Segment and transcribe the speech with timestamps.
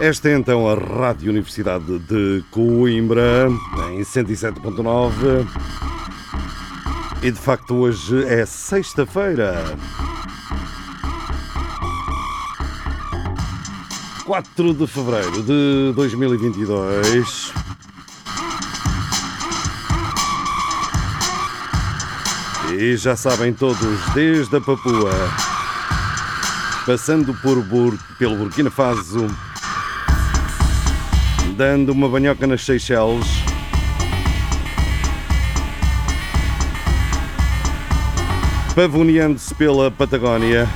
[0.00, 3.48] Esta é então a Rádio Universidade de Coimbra,
[3.90, 5.44] em 107.9.
[7.20, 9.76] E de facto hoje é sexta-feira.
[14.24, 17.52] 4 de fevereiro de 2022.
[22.78, 25.10] E já sabem todos, desde a Papua,
[26.86, 29.26] passando por Bur pelo Burkina Faso,
[31.58, 33.26] dando uma banhoca nas Seychelles,
[38.76, 40.68] pavoneando-se pela Patagónia.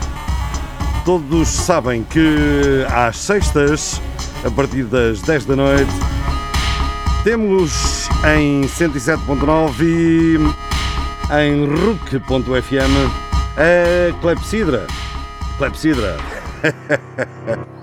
[1.04, 4.02] Todos sabem que às sextas,
[4.44, 5.92] a partir das 10 da noite,
[7.22, 10.36] temos em 107.9 e
[11.32, 13.22] em RUC.fm
[13.56, 14.88] a Clepsidra.
[15.58, 16.16] Clepsidra.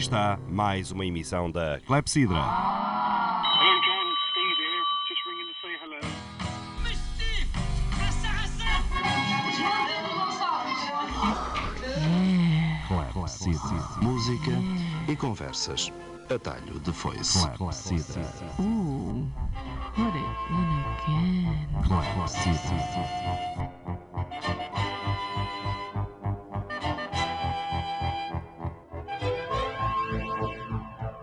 [0.00, 2.38] Aqui está mais uma emissão da Clepsidra.
[13.12, 13.60] Clepsidra.
[14.00, 14.52] Música
[15.06, 15.92] e conversas.
[16.34, 17.46] Atalho de foice.
[17.58, 18.22] Clepsidra.
[18.58, 19.30] Ooh,
[19.98, 21.60] what it in again.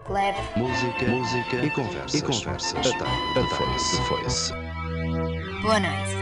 [0.08, 0.38] Clap.
[0.56, 2.14] Música, música e conversas.
[2.14, 2.88] E conversas.
[2.94, 4.02] Atalho de foice.
[4.08, 4.54] foice.
[5.62, 6.16] Boa noite.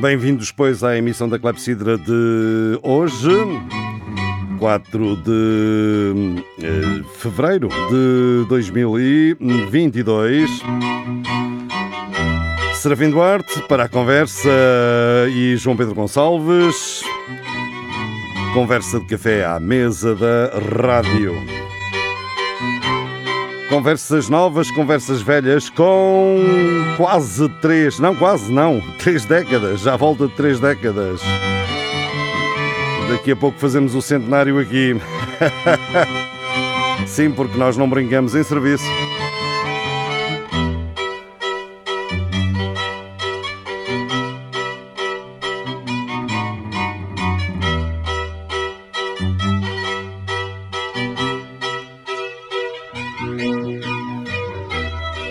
[0.00, 3.28] Bem-vindos, pois, à emissão da Clepsidra de hoje,
[4.62, 6.14] 4 de
[6.62, 10.48] eh, fevereiro de 2022.
[12.74, 14.48] Serafim Duarte para a conversa
[15.34, 17.02] e João Pedro Gonçalves.
[18.54, 21.34] Conversa de café à mesa da rádio.
[23.68, 26.38] Conversas novas, conversas velhas, com
[26.96, 31.20] quase três, não quase não, três décadas, já volta de três décadas.
[33.10, 34.94] Daqui a pouco fazemos o centenário aqui.
[37.06, 38.84] Sim, porque nós não brincamos em serviço.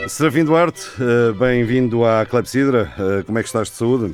[0.07, 2.91] Serafim Duarte, eh, bem-vindo à Clepsidra.
[2.97, 4.13] Eh, Como é que estás de saúde?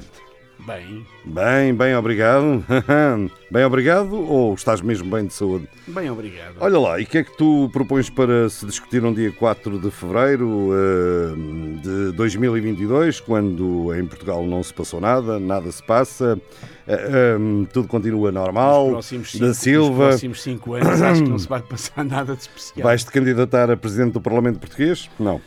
[0.65, 2.63] Bem, Bem, bem, obrigado.
[3.49, 5.67] bem, obrigado ou estás mesmo bem de saúde?
[5.87, 6.55] bem, obrigado.
[6.59, 9.79] Olha lá, e o que é que tu propões para se discutir no dia 4
[9.79, 16.39] de fevereiro eh, de 2022, quando em Portugal não se passou nada, nada se passa,
[16.87, 18.91] eh, eh, tudo continua normal?
[18.91, 22.35] Nos cinco, da nos Silva, próximos cinco anos acho que não se vai passar nada
[22.35, 22.83] de especial.
[22.83, 25.09] vais-te candidatar a Presidente do Parlamento Português?
[25.19, 25.39] Não.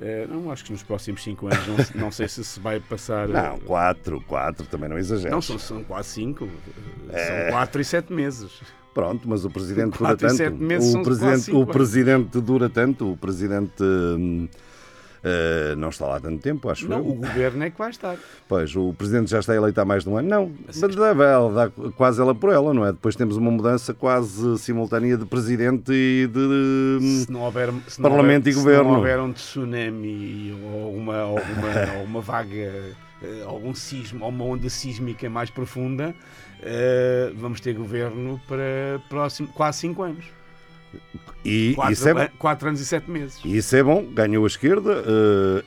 [0.00, 3.28] Eh, não, acho que nos próximos cinco anos não, não sei se se vai passar.
[3.30, 5.30] eh, Não, 4, 4, também não exageres.
[5.32, 6.48] Não, são, são quase cinco.
[7.10, 7.44] eh, É.
[7.46, 8.50] São quatro e sete meses.
[8.92, 10.36] Pronto, mas o presidente dura Quatro e tanto.
[10.38, 13.12] sete meses O presidente, o presidente dura tanto.
[13.12, 14.48] O presidente hum,
[15.28, 17.08] eh, não está lá tanto tempo, acho Não, eu.
[17.08, 18.16] o governo é que vai estar.
[18.48, 20.28] Pois, o presidente já está eleito há mais de um ano.
[20.28, 22.92] Não, mas dá, dá quase ela por ela, não é?
[22.92, 26.38] Depois temos uma mudança quase simultânea de presidente e de.
[27.02, 28.84] hum, Se não houver, se não Parlamento houver, e governo.
[28.84, 34.24] Se não houver um tsunami ou uma, ou uma, ou uma vaga, eh, algum sismo,
[34.24, 36.14] ou uma onda sísmica mais profunda,
[36.62, 40.35] eh, vamos ter governo para próximo, quase cinco anos.
[41.44, 42.26] E Quatro, isso é, bom.
[42.38, 43.40] quatro anos e sete meses.
[43.44, 45.04] isso é bom, ganhou a esquerda,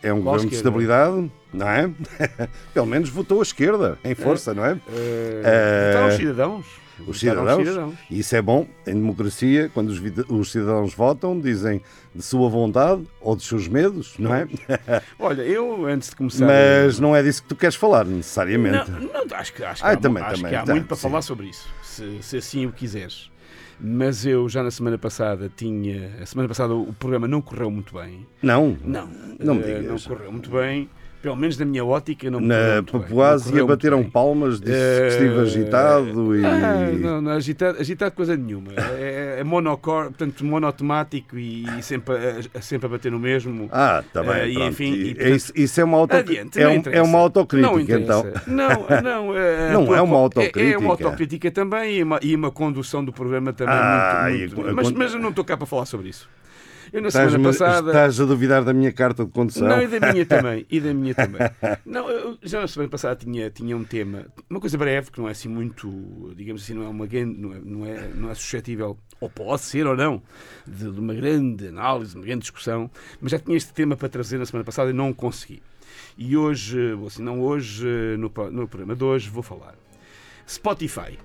[0.03, 1.89] eh, é um governo de estabilidade, não é?
[2.73, 4.71] Pelo menos votou a esquerda, em força, não é?
[4.89, 6.65] Eh, Eh, votaram os cidadãos.
[7.07, 11.81] Os cidadãos, e isso é bom em democracia, quando os, os cidadãos votam, dizem
[12.13, 14.49] de sua vontade ou dos seus medos, não é?
[15.17, 16.45] Olha, eu antes de começar.
[16.45, 18.91] Mas não é disso que tu queres falar, necessariamente.
[18.91, 20.97] Não, não, acho que, acho que há, também, acho também, que há tá, muito para
[20.97, 21.03] sim.
[21.03, 23.31] falar sobre isso, se, se assim o quiseres.
[23.81, 26.11] Mas eu já na semana passada tinha.
[26.21, 28.25] A semana passada o programa não correu muito bem.
[28.41, 29.09] Não, Não,
[29.39, 30.05] Não me eh, digas.
[30.05, 30.89] não correu muito bem.
[31.21, 34.09] Pelo menos na minha ótica não me na Papuásia bateram bem.
[34.09, 34.71] palmas, disse
[35.01, 36.45] que estive Eh, agitado e.
[36.45, 38.71] Ah, não, não, agitado, agitado coisa nenhuma.
[38.97, 42.15] É, é monocor, portanto, monotemático e, e sempre,
[42.53, 43.67] a, sempre a bater no mesmo.
[43.69, 44.31] Ah, está bem.
[44.33, 46.15] Eh, e, enfim, E- e, é isso, isso é uma, auto...
[46.15, 48.23] Adiante, é um- é uma autocrítica, não então.
[48.47, 50.61] Não, não, eh, Não é uma co- autocrítica.
[50.61, 54.53] É, é uma autocrítica também e uma, e uma condução do programa também Ah, muito.
[54.53, 56.29] e muito- a- mas, mas eu não estou cá para falar sobre isso.
[56.91, 57.89] Eu na semana passada.
[57.89, 59.67] Estás a duvidar da minha carta de condução?
[59.67, 60.65] Não, e da minha também.
[60.69, 61.41] E da minha também.
[61.85, 65.27] Não, eu já na semana passada tinha, tinha um tema, uma coisa breve, que não
[65.27, 68.33] é assim muito, digamos assim, não é uma grande, não é, não é, não é
[68.33, 70.21] suscetível, ou pode ser ou não,
[70.65, 72.89] de, de uma grande análise, uma grande discussão,
[73.21, 75.61] mas já tinha este tema para trazer na semana passada e não o consegui.
[76.17, 77.85] E hoje, ou assim, não hoje,
[78.17, 79.75] no, no programa de hoje, vou falar.
[80.47, 81.17] Spotify.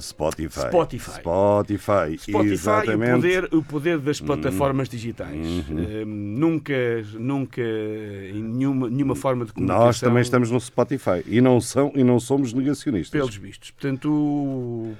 [0.00, 0.60] Spotify.
[0.68, 1.10] Spotify.
[1.20, 2.18] Spotify.
[2.18, 3.10] Spotify, o Exatamente.
[3.12, 3.16] Uhum.
[3.20, 5.36] poder, o poder das plataformas digitais.
[5.70, 6.74] Eh, nunca,
[7.18, 9.86] nunca, em nenhuma, nenhuma forma de comunicação.
[9.86, 13.10] Nós também estamos no Spotify e não, são, e não somos negacionistas.
[13.10, 13.70] Pelos vistos.
[13.70, 14.94] Portanto, o,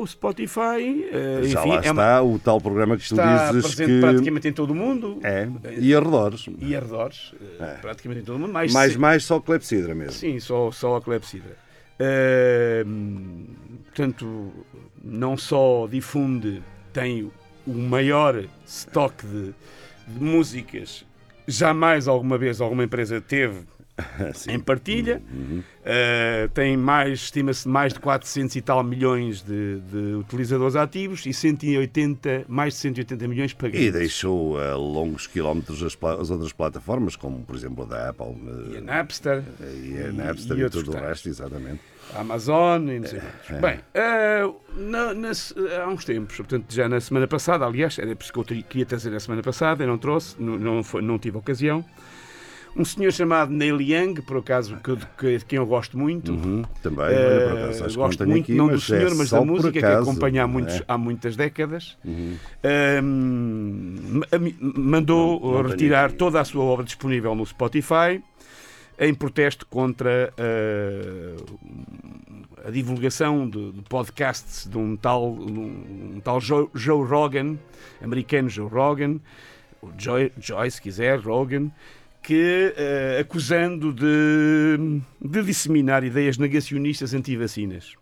[0.00, 3.74] o Spotify eh, Já enfim, lá é está uma- o tal programa que tu dizes
[3.74, 5.48] presente que praticamente em todo o mundo é
[5.78, 6.46] e arredores.
[6.60, 8.52] e arredores, eh, praticamente em todo o mundo.
[8.52, 10.12] Mais, Mais, mais só clepsidra mesmo.
[10.12, 11.56] Sim, só, só a clepsidra.
[13.84, 14.52] Portanto,
[15.02, 16.62] não só difunde,
[16.92, 17.30] tem
[17.66, 19.54] o maior estoque de,
[20.06, 21.04] de músicas
[21.46, 23.60] jamais alguma vez alguma empresa teve.
[24.48, 25.22] em partilha.
[25.30, 31.32] Uh, tem mais, estima-se, mais de 400 e tal milhões de, de utilizadores ativos e
[31.32, 33.80] 180, mais de 180 milhões pagantes.
[33.80, 38.26] E deixou a longos quilómetros as, as outras plataformas, como por exemplo a da Apple
[38.26, 41.80] eh, E a Napster, e a Napster e e, outros tudo o resto, exatamente.
[42.14, 43.20] a Amazon e não sei.
[43.50, 43.60] É.
[43.60, 48.22] Bem, uh, na- nas- há uns tempos, portanto, já na semana passada, aliás, era por
[48.24, 51.18] isso que eu queria trazer na semana passada, eu não trouxe, não, não, foi- não
[51.18, 51.84] tive ocasião.
[52.78, 56.32] Um senhor chamado Neil Young, por acaso, que, que- de quem eu gosto muito.
[56.32, 58.72] Uhum, também, Eh, olha, por acaso, acho que gosto não tenho muito, aqui, não do
[58.72, 60.78] mas é senhor, mas só da música que acaso, acompanha há, não muitos, é?
[60.78, 60.84] Uhum.
[60.88, 61.96] há muitas décadas.
[64.40, 68.22] Mi- mandou Não- não retirar toda a sua obra disponível no Spotify
[68.98, 71.36] em protesto contra ah,
[72.66, 77.56] a divulgação de, de podcasts de um tal, um, tal Joe, Joe Rogan,
[78.02, 79.18] americano Joe Rogan,
[79.82, 81.70] o Joy, Joy, se quiser, Rogan,
[82.26, 87.94] que eh, acusando de, de disseminar ideias negacionistas anti-vacinas.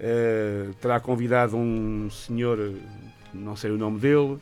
[0.00, 2.72] Eh, terá convidado um senhor,
[3.34, 4.38] não sei o nome dele,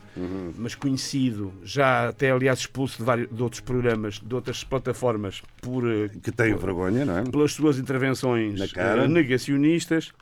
[0.57, 5.83] mas conhecido, já até aliás expulso de, vários, de outros programas, de outras plataformas, por,
[5.85, 7.23] eh, Que tem vergonha, não é?
[7.23, 10.13] pelas suas intervenções eh, negacionistas.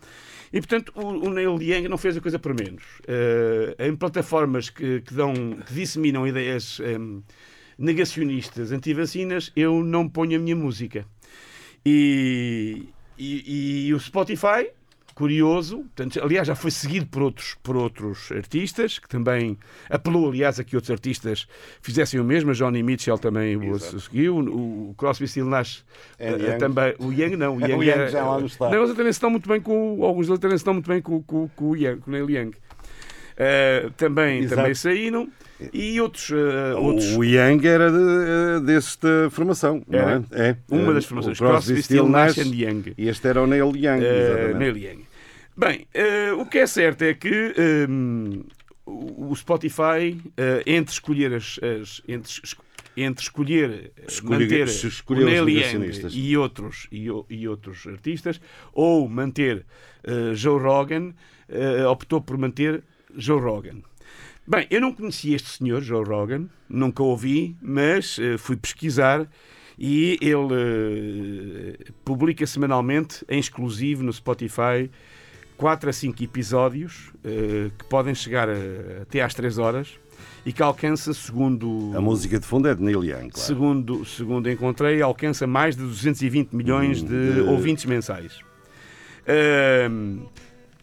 [0.51, 2.83] E, portanto, o, o Neil Young não fez a coisa por menos.
[3.78, 5.33] Em plataformas que, que dão,
[5.66, 7.24] que disseminam ideias em,
[7.81, 11.06] negacionistas anti-vacinas, eu não ponho a minha música.
[11.86, 12.83] E,
[13.18, 14.69] e- e o Spotify,
[15.16, 19.57] curioso, portanto, aliás, já foi seguido por outros, por outros artistas, que também
[19.89, 21.48] apelou, aliás, a que outros artistas
[21.81, 22.51] fizessem o mesmo.
[22.51, 25.83] A Johnny Mitchell também o seguiu, o, o Crosby, Still Nash
[26.19, 26.94] And eh, também.
[27.00, 28.69] O Young não, o Young, O Young é- já lá não está.
[28.69, 31.01] Não, eles também se dão muito bem com, alguns deles também se dão muito bem
[31.01, 32.51] com, com, com o Young, com o Neil Young.
[33.44, 34.56] Eh, também, Exato.
[34.62, 35.28] também saíram
[35.74, 40.20] e outros, eh, outros O Young era de, eh, desta formação, Era.
[40.20, 40.50] não é?
[40.50, 40.56] É.
[40.70, 42.94] uma das formações, Still, Still, Nash and Young.
[42.96, 44.58] E este era o Neil Young, Eh, exatamente.
[44.60, 45.06] Neil Young.
[45.58, 45.88] Bem,
[46.40, 48.42] o que é certo é que ehm,
[48.86, 50.18] o Spotify,
[50.66, 52.32] entre escolher as, as- entre,
[52.96, 58.40] entre escolher Escolhe- manter escolher Neil Young e outros, e, e outros artistas,
[58.71, 59.66] ou manter
[60.04, 61.14] eh, Joe Rogan,
[61.50, 62.83] eh, optou por manter
[63.18, 63.77] Joe Rogan.
[64.47, 69.27] Bem, eu não conhecia este senhor, Joe Rogan, nunca ouvi, mas eh, fui pesquisar
[69.77, 74.89] e ele eh, publica semanalmente, em exclusivo no Spotify,
[75.57, 78.53] 4 a 5 episódios eh, que podem chegar a-
[79.03, 79.89] até às 3 horas
[80.44, 83.37] e que alcança, segundo, A música de fundo é de Neil Young, claro.
[83.37, 88.39] segundo, segundo encontrei, alcança mais de 220 milhões de, Hum, de- ouvintes mensais.
[89.27, 90.23] Ahm,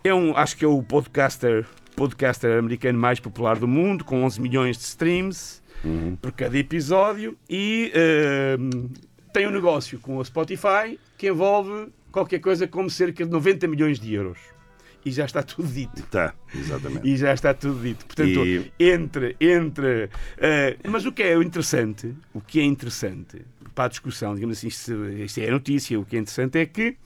[0.04, 1.66] é um, acho que é o podcaster,
[1.98, 6.16] podcaster americano mais popular do mundo, com 11 milhões de streams Uhum.
[6.16, 8.88] por cada episódio e ahm,
[9.32, 14.00] tem um negócio com a Spotify que envolve qualquer coisa como cerca de 90 milhões
[14.00, 14.38] de euros.
[15.04, 16.02] E já está tudo dito.
[16.10, 17.08] Tá, exatamente.
[17.08, 18.04] E já está tudo dito.
[18.06, 20.10] Portanto, E- entre, entre.
[20.38, 23.40] eh, mas o que é interessante, o que é interessante
[23.74, 26.66] para a discussão, digamos assim, isto, isto é a notícia, o que é interessante é
[26.66, 26.96] que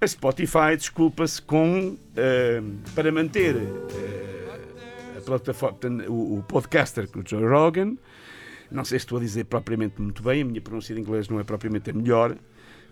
[0.00, 2.62] a Spotify desculpa-se com eh,
[2.94, 7.96] para manter eh, a plataforma, o, o podcaster com o Joe Rogan.
[8.70, 11.38] Não sei se estou a dizer propriamente muito bem, a minha pronúncia de inglês não
[11.38, 12.36] é propriamente a melhor.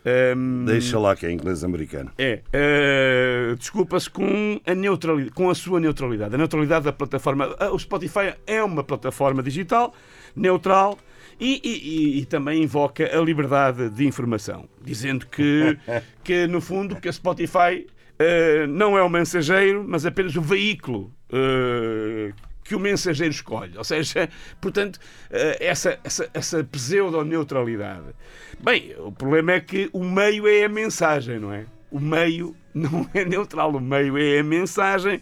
[0.04, 2.10] Ehm, Deixa lá que é inglês americano.
[2.18, 7.48] é, eh, desculpa-se com a neutralidade, com a sua neutralidade, a neutralidade da plataforma.
[7.72, 9.94] O Spotify é uma plataforma digital
[10.34, 10.98] neutral
[11.44, 15.76] e, e- e- também invoca a liberdade de informação, dizendo que,
[16.22, 17.86] que no fundo que a Spotify
[18.18, 22.32] eh, não é o mensageiro, mas apenas o veículo eh,
[22.64, 23.76] que o mensageiro escolhe.
[23.76, 24.28] Ou seja,
[24.60, 28.14] portanto, eh, essa, essa, essa pseudo-neutralidade.
[28.60, 31.64] Bem, o problema é que o meio é a mensagem, não é?
[31.90, 35.20] O meio não é neutral, o meio é a mensagem.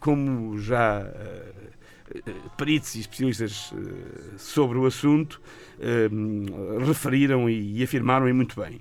[0.00, 1.06] como já
[2.56, 5.40] peritos e especialistas eh, sobre o assunto
[5.80, 6.08] eh,
[6.86, 8.80] referiram e afirmaram e muito bem.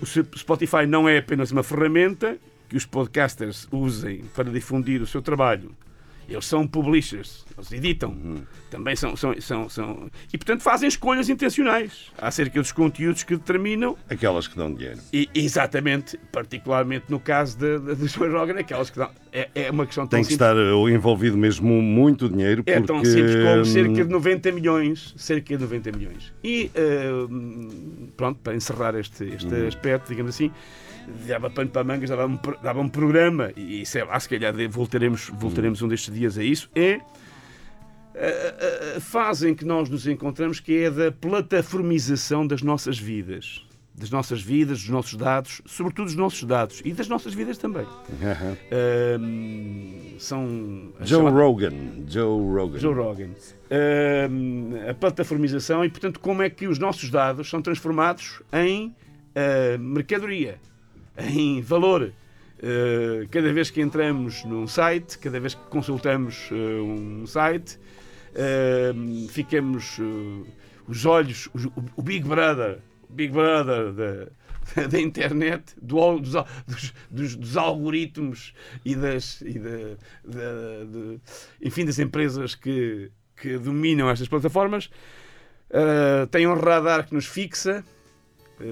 [0.00, 2.36] O Spotify não é apenas uma ferramenta
[2.68, 5.70] que os podcasters usem para difundir o seu trabalho.
[6.28, 8.16] Eles são publishers, eles editam,
[8.70, 10.10] também são, são, são, são.
[10.32, 14.98] E, portanto, fazem escolhas intencionais acerca dos conteúdos que determinam Aquelas que dão dinheiro.
[15.12, 20.06] e, exatamente, particularmente no caso de Joe Rogan, aquelas que dão, é, é uma questão
[20.06, 20.48] tão Tem que simples.
[20.48, 22.62] estar eh, envolvido mesmo muito dinheiro.
[22.66, 25.14] É porque, tão simples como cerca de hum, 90 milhões.
[25.16, 26.32] Cerca de 90 milhões.
[26.42, 27.10] E, eh,
[28.16, 29.68] pronto, para encerrar este, este Uhum.
[29.68, 30.50] aspecto, digamos assim,
[31.26, 35.30] dava pano para mangas, dava um, dava um programa, e sei lá, se calhar voltaremos,
[35.34, 37.00] voltaremos um destes dias a isso, é
[38.14, 42.98] a, a- a fase em que nós nos encontramos, que é da plataformização das nossas
[42.98, 43.64] vidas.
[43.94, 47.86] Das nossas vidas, dos nossos dados, sobretudo dos nossos dados e das nossas vidas também.
[48.70, 51.74] Ahm, são Joe Rogan.
[52.08, 52.78] Joe Rogan.
[52.78, 53.28] Joe Rogan.
[53.70, 58.94] Ahm, a plataformização e, portanto, como é que os nossos dados são transformados em
[59.34, 60.58] ah, mercadoria,
[61.18, 62.12] em valor.
[62.62, 67.78] Ah, cada vez que entramos num site, cada vez que consultamos ah, um site,
[68.34, 69.98] ah, ficamos
[70.86, 71.66] os olhos, os-
[71.96, 72.78] o, Big Brother,
[73.08, 76.32] o Big Brother da, da internet, do dos,
[76.66, 78.54] dos, dos- dos algoritmos
[78.84, 81.20] e das, e da- da- de-
[81.60, 84.88] enfim, das empresas que, que dominam estas plataformas.
[86.30, 88.01] Tem um radar que nos fixa, eh,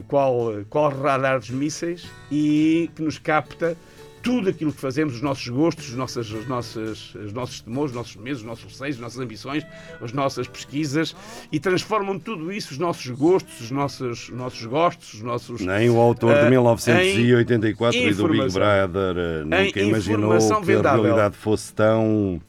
[0.08, 3.76] qual, qual radar dos mísseis, e que nos capta
[4.22, 7.96] tudo aquilo que fazemos, os nossos gostos, os nossos, os nossos, os nossos temores, os
[7.96, 9.66] nossos medos, os nossos receios, as nossas ambições,
[10.00, 11.16] as nossas pesquisas,
[11.50, 15.60] e transformam tudo isso, os nossos gostos, os nossos, os nossos gostos, os nossos...
[15.60, 18.52] Nem o autor de 1984 em e do Big.
[18.52, 22.40] Brother eh, nunca imaginou que a realidade fosse tão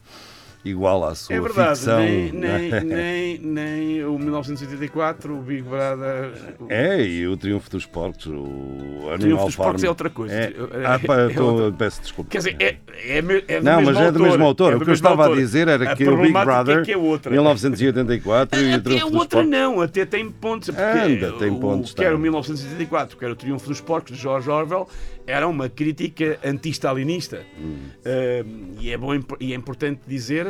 [0.64, 1.98] igual à sua É verdade, ficção.
[1.98, 2.32] nem, é?
[2.32, 6.32] nem, nem, nem o 1984, o Big Brother...
[6.60, 9.66] o- É, e o Triunfo dos Porcos, o o Animal Triunfo dos Farm.
[9.68, 10.34] Porcos é outra coisa.
[10.34, 10.44] É.
[10.44, 12.30] É- Ah, pá, é eu tô- outra- peço desculpa.
[12.30, 13.22] Quer dizer, é, é, é
[13.60, 14.72] do Não, mesmo mas é do mesmo autor.
[14.72, 15.36] é o que eu estava autor.
[15.38, 17.30] a dizer era A que o Big Brother, é que é outra.
[17.32, 19.50] 1984 e o Triunfo dos outra Porcos.
[19.50, 20.70] não, até tem pontos.
[20.70, 22.14] Porque Anda, tem o- pontos, Quer tem.
[22.14, 24.88] o 1984, quer o Triunfo dos Porcos de George Orwell,
[25.26, 27.40] era uma crítica anti-stalinista.
[27.58, 27.76] Hum.
[28.04, 28.44] Ah,
[28.80, 30.46] e, é bom, e é importante dizer,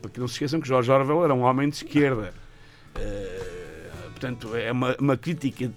[0.00, 2.32] para que não se esqueçam, que George Orwell era um homem de esquerda.
[2.94, 5.70] Ah, portanto, é uma, uma crítica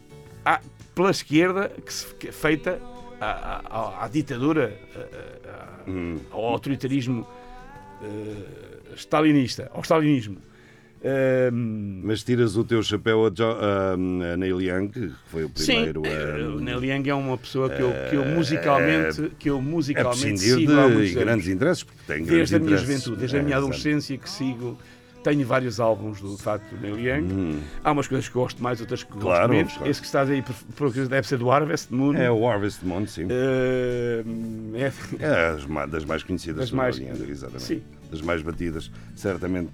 [0.46, 0.62] à-
[0.96, 2.82] pela esquerda que se, que é feita
[3.20, 5.96] à, à- à ditadura, à- à-
[6.32, 7.28] ao autoritarismo
[8.96, 10.38] stalinista, ao stalinismo.
[11.04, 15.50] Ah, Mas tiras o teu chapéu a, Jo- a- a Neil Young, que foi o
[15.50, 16.12] primeiro Sim, a.
[16.14, 19.62] eh, o Neil Young é uma pessoa que eu, que eu musicalmente, que eu É
[19.62, 23.40] musicalmente sigo há de grandes interesses, porque tem grandes Desde a minha juventude, desde a
[23.40, 23.68] É, minha exato.
[23.68, 24.78] adolescência que sigo.
[25.24, 27.60] Tenho vários álbuns do de facto do Neil Young.
[27.84, 29.20] Há umas coisas que gosto mais, outras que Hum.
[29.20, 29.74] Claro, gosto menos.
[29.74, 29.92] claro.
[29.92, 30.42] Esse que estás aí,
[30.78, 32.14] por, deve ser do Harvest Moon.
[32.16, 33.28] É o Harvest Moon, sim.
[33.30, 34.24] Eh,
[34.76, 37.64] é, É das mais conhecidas Das mais- Young, exatamente.
[37.64, 37.82] Sim.
[38.10, 38.90] Das mais batidas.
[39.14, 39.70] Certamente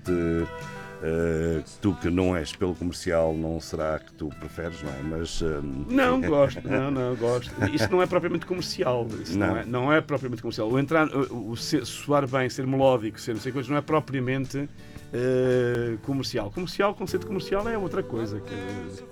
[1.04, 5.02] eh, tu que não és pelo comercial não será que tu preferes, não é?
[5.18, 5.60] Mas eh,
[5.90, 7.52] Não, gosto, não, não, gosto.
[7.74, 9.08] Isso não é propriamente comercial.
[9.36, 9.58] Não, Não.
[9.58, 10.70] é, não é propriamente comercial.
[10.70, 13.82] O entrar, o, o ser- soar bem, ser melódico, ser não sei coisas, não é
[13.82, 14.70] propriamente
[15.14, 16.52] eh, comercial.
[16.52, 18.40] Comercial, conceito comercial é outra coisa.
[18.40, 19.04] que-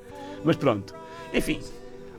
[0.44, 0.94] Mas pronto.
[1.34, 1.60] Enfim.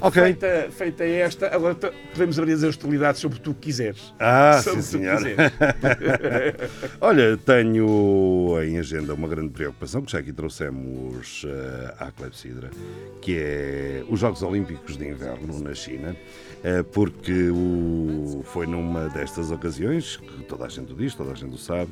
[0.00, 0.20] Ok.
[0.22, 1.74] Feita, feita esta, agora
[2.12, 4.12] podemos abrir as hostilidades sobre o que tu quiseres.
[4.18, 5.18] Ah, sobre sim, senhor.
[7.00, 12.70] Olha, tenho em agenda uma grande preocupação que já aqui trouxemos eh, à Clepsidra,
[13.22, 16.14] que é os Jogos Olímpicos de Inverno na China,
[16.62, 21.34] eh, porque o- foi numa destas ocasiões, que toda a gente o diz, toda a
[21.34, 21.90] gente o sabe,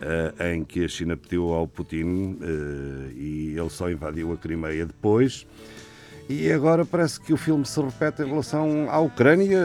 [0.00, 2.38] eh, em que a China pediu ao Putin
[3.16, 5.44] e ele só invadiu a Crimeia depois.
[6.30, 9.60] E agora parece que o filme se repete em relação à Ucrânia.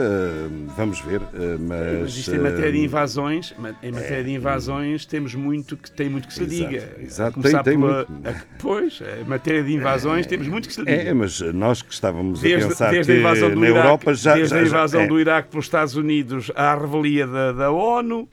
[0.77, 1.99] Vamos ver, eh, mas.
[2.03, 3.53] Mas isto em matéria de eh, invasões,
[3.83, 6.89] em matéria de invasões, temos muito que tem muito que se Exato, diga.
[7.01, 7.39] exato.
[7.39, 8.27] A Tem- tem pela- muito.
[8.29, 10.91] a- pois, em matéria de invasões, temos muito que se diga.
[10.93, 13.85] É, mas nós que estávamos a Desde, pensar desde a que invasão do na Iraque,
[13.85, 14.33] Europa já.
[14.35, 15.07] desde já- a já- invasão é.
[15.07, 18.25] do Iraque pelos Estados Unidos à revelia da, da ONU,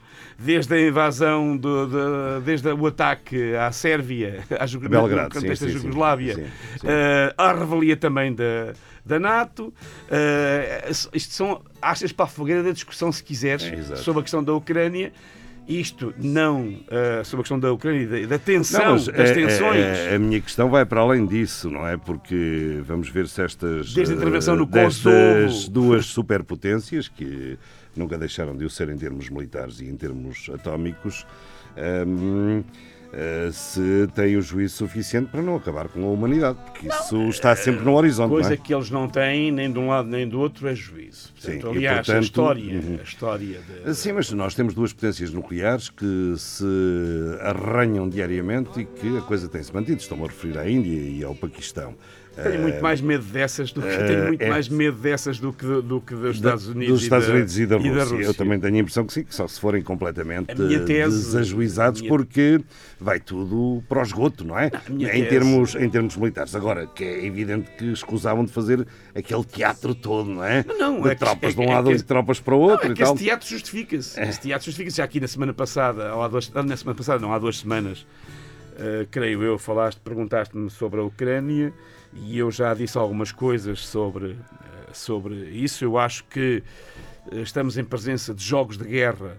[0.43, 5.65] desde a invasão, do, de- desde o ataque à Sérvia, à Jugo- Belgrado, no contexto
[5.67, 6.43] sim, da Jugoslávia, sim,
[6.79, 6.87] sim.
[6.87, 8.73] eh, à revelia também da,
[9.05, 9.73] da NATO.
[10.09, 14.43] eh, isto são achas para a fogueira da discussão, se quiseres, É, sobre a questão
[14.43, 15.11] da Ucrânia.
[15.67, 19.33] Isto não eh, sobre a questão da Ucrânia e da, da tensão, Não, das é-
[19.33, 19.75] tensões.
[19.85, 21.97] é- a minha questão vai para além disso, não é?
[21.97, 23.93] Porque vamos ver se estas.
[23.93, 25.03] Desde a intervenção eh, no destas
[25.53, 25.71] Kosovo.
[25.71, 27.57] duas superpotências, que
[27.95, 31.25] nunca deixaram de o ser em termos militares e em termos atómicos,
[32.07, 32.63] hum,
[33.13, 37.53] eh, se têm o juízo suficiente para não acabar com a humanidade, porque isso está
[37.55, 38.29] sempre no horizonte.
[38.29, 38.57] Coisa não é?
[38.57, 41.33] que eles não têm, nem de um lado nem do outro, é juízo.
[41.33, 42.97] Portanto, Sim, e, aliás, a portanto, história, uhum.
[42.99, 46.65] a história de, Sim, mas nós temos duas potências nucleares que se
[47.41, 49.99] arranham diariamente e que a coisa tem-se mantido.
[49.99, 51.95] Estou-me a referir à Índia e ao Paquistão.
[52.35, 55.65] Tenho muito mais medo dessas do que tenho muito é- mais medo dessas do que,
[55.65, 58.15] do que dos Da- Estados Unidos, dos Estados e, da, Unidos e da Rússia.
[58.25, 62.09] Eu também tenho a impressão que sim, que só se forem completamente tese- desajuizados, minha-
[62.09, 62.61] porque
[62.99, 64.71] vai tudo para o esgoto, não é?
[64.89, 66.55] minha em, tese- termos, em termos militares.
[66.55, 70.63] Agora, que é evidente que escusavam de fazer aquele teatro todo, não é?
[70.79, 72.39] não, de é que- tropas é de um que- é lado que e de tropas
[72.39, 73.13] para o outro Não, é e que tal.
[73.13, 74.19] esse teatro justifica-se.
[74.21, 74.97] Esse teatro justifica-se.
[74.97, 78.05] Já aqui na semana passada, ou há duas, na semana passada, não, há duas semanas,
[78.79, 81.73] eh, creio eu, falaste, perguntaste-me sobre a Ucrânia
[82.13, 85.83] e eu já disse algumas coisas sobre, eh, sobre isso.
[85.83, 86.63] Eu acho que
[87.31, 89.37] eh, estamos em presença de jogos de guerra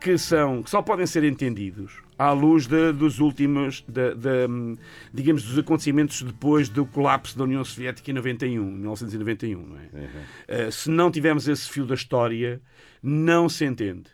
[0.00, 4.14] que são que só podem ser entendidos à luz de- dos últimos, da,
[4.48, 4.76] hum,
[5.12, 10.66] digamos, dos acontecimentos depois do colapso da União Soviética em 91, 1991, não é?
[10.68, 12.60] Uh, se não tivermos esse fio da história,
[13.02, 14.04] não se entende.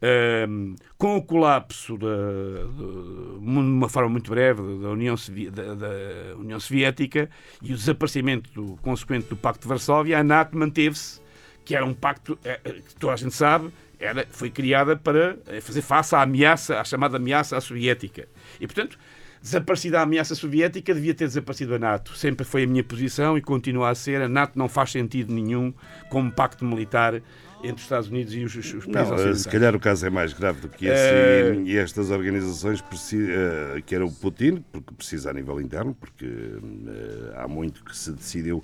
[0.00, 2.06] Um, com o colapso, de,
[3.40, 5.16] uma forma muito breve, da União,
[5.52, 7.28] da- da União Soviética
[7.60, 11.20] e o desaparecimento do, consequente do Pacto de Varsóvia, a NATO manteve-se,
[11.64, 15.60] que era um pacto eh, que toda a gente sabe, era, foi criada para eh,
[15.60, 18.28] fazer face à ameaça, à chamada ameaça soviética.
[18.60, 18.96] E, portanto,
[19.42, 22.16] desaparecida a ameaça soviética, devia ter desaparecido a NATO.
[22.16, 24.22] Sempre foi a minha posição e continua a ser.
[24.22, 25.72] A NATO não faz sentido nenhum
[26.08, 27.20] como pacto militar
[27.62, 29.40] entre os Estados Unidos e os, os países Não, eh, ocidentais.
[29.40, 32.82] se calhar o caso é mais grave do que esse Eh, e, e estas organizações,
[33.12, 36.26] eh, que era o Putin, porque precisa a nível interno, porque
[37.36, 38.62] há muito que se decidiu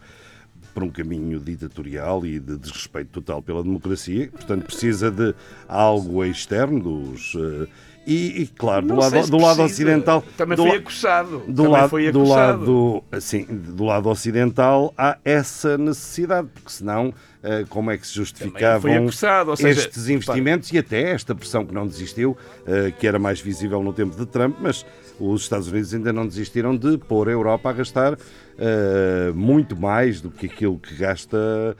[0.73, 5.35] por um caminho ditatorial e de desrespeito total pela democracia, portanto precisa de
[5.69, 7.35] algo externo dos...
[7.37, 7.69] eh,
[8.07, 10.23] e, e, claro, do Não lado, do lado ocidental...
[10.37, 11.39] Também do foi acossado.
[11.47, 12.61] do Também lado, foi do acossado.
[12.61, 17.15] lado assim, do lado ocidental há essa necessidade, porque senão
[17.47, 19.05] eh, como é que se justificavam
[19.47, 22.35] ou seja, estes investimentos e até esta pressão que não desistiu,
[22.67, 24.87] eh, que era mais visível no tempo de Trump, mas
[25.21, 28.19] os Estados Unidos ainda não desistiram de pôr a Europa a gastar
[28.59, 31.77] eh, muito mais do que aquilo que gasta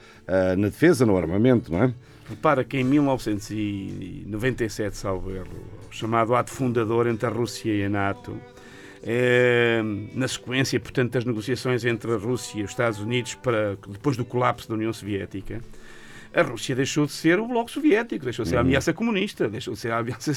[0.57, 1.93] na defesa, no armamento, não é?
[2.27, 7.89] Repara que em 1997, salvo erro, o chamado ato fundador entre a Rússia e a
[7.89, 8.35] NATO,
[9.03, 9.83] eh,
[10.15, 14.25] na sequência, portanto, das negociações entre a Rússia e os Estados Unidos para, depois do
[14.25, 15.61] colapso da União Soviética,
[16.33, 19.73] a Rússia deixou de ser o Bloco Soviético, deixou de ser a ameaça comunista, deixou
[19.73, 20.33] de ser a ameaça.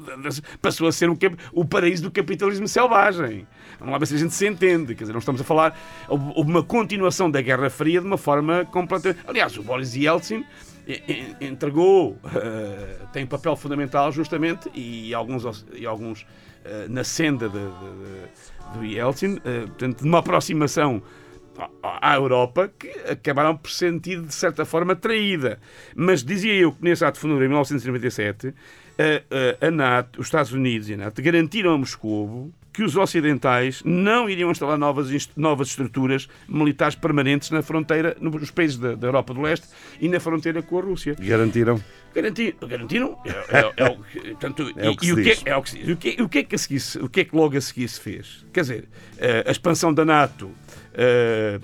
[0.62, 1.18] passou a ser o,
[1.52, 3.46] o paraíso do capitalismo selvagem.
[3.78, 4.94] Vamos lá ver se a gente se entende.
[4.94, 5.78] Quer dizer, não estamos a falar.
[6.08, 9.20] Houve uma continuação da Guerra Fria de uma forma completamente.
[9.26, 10.46] Aliás, o Boris Yeltsin
[11.40, 16.26] entregou, eh, tem um papel fundamental justamente, e alguns, e alguns
[16.64, 21.02] eh, na senda de, de- de- do Yeltsin, eh, portanto, de uma aproximação
[21.82, 25.60] à Europa que acabaram por sentir de certa forma traída.
[25.94, 28.48] Mas dizia eu que nesse ato fundador em 1997
[28.98, 32.96] a, a, a NATO, os Estados Unidos e a NATO garantiram a Moscou que os
[32.96, 39.06] ocidentais não iriam instalar novas, novas estruturas militares permanentes na fronteira, nos países da, da
[39.06, 39.66] Europa do Leste
[40.00, 41.14] e na fronteira com a Rússia.
[41.18, 41.80] Garantiram.
[42.12, 43.16] Garanti- Garantiram.
[43.24, 45.42] É, é- é o que- portanto, É o que se o que diz.
[45.46, 45.88] é- o que se diz.
[45.88, 47.60] O que- o que é que a seguir se- o que é que logo a
[47.60, 48.44] seguir se fez?
[48.52, 50.50] Quer dizer, eh, a expansão da NATO
[50.94, 51.60] eh,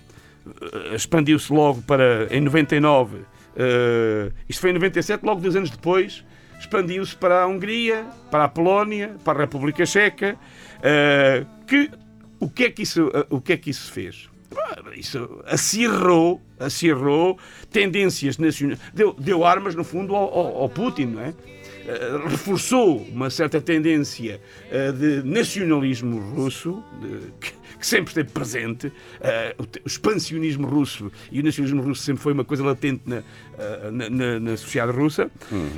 [0.95, 3.19] expandiu-se logo para em 99.
[3.57, 6.25] eh, isto foi em 97, logo dois anos depois,
[6.61, 10.37] expandiu-se para a Hungria, para a Polónia, para a República Checa.
[10.83, 11.91] eh, que
[12.39, 14.29] o que é que isso, eh, o que é que isso fez?
[14.97, 17.39] Isso acirrou, acirrou
[17.71, 21.35] tendências nacionais, deu, deu armas, no fundo, ao, ao- ao Putin, não é?
[21.87, 24.41] Eh, reforçou uma certa tendência
[24.99, 26.83] de nacionalismo russo,
[27.41, 28.93] que, que sempre esteve presente.
[29.21, 33.23] Eh, o, expansionismo russo e o nacionalismo russo sempre foi uma coisa latente na,
[33.59, 35.31] eh, na, na- na sociedade russa.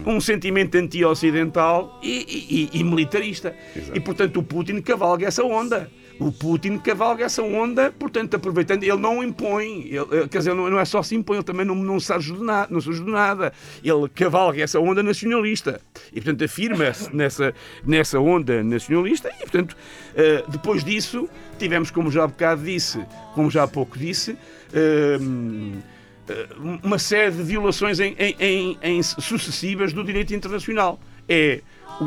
[0.04, 3.54] Um sentimento anti-ocidental e, e- e militarista.
[3.94, 5.90] E, portanto, o Putin cavalga essa onda.
[6.20, 10.68] O Putin cavalga essa onda, portanto, aproveitando, ele não impõe, ele, eh, quer dizer, não,
[10.70, 13.11] não é só se impõe, ele também não, não surge de nada, não surge de
[13.11, 13.53] nada.
[13.83, 15.81] Ele cavalga essa onda nacionalista
[16.12, 19.77] e, portanto, afirma-se nessa, nessa onda nacionalista e, portanto,
[20.14, 24.37] eh, depois disso, tivemos, como já há bocado disse, como já há pouco disse,
[24.72, 25.18] eh,
[26.83, 31.01] uma série de violações em, em- em- em sucessivas do direito internacional.
[31.29, 31.61] é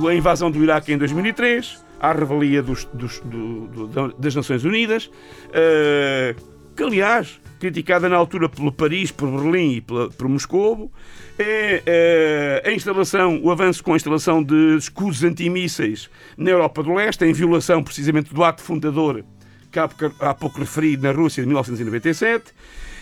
[0.09, 5.09] a invasão do Iraque em 2003, a revelia dos- dos- do- do- das Nações Unidas,
[5.53, 6.35] eh,
[6.75, 10.91] que aliás, criticada na altura pelo Paris, por Berlim e pela- por Moscou,
[11.39, 16.93] é eh, a instalação, o avanço com a instalação de escudos antimísseis na Europa do
[16.93, 19.23] Leste, em violação precisamente do ato fundador
[19.71, 22.45] que há pouco, há pouco referi na Rússia de 1997.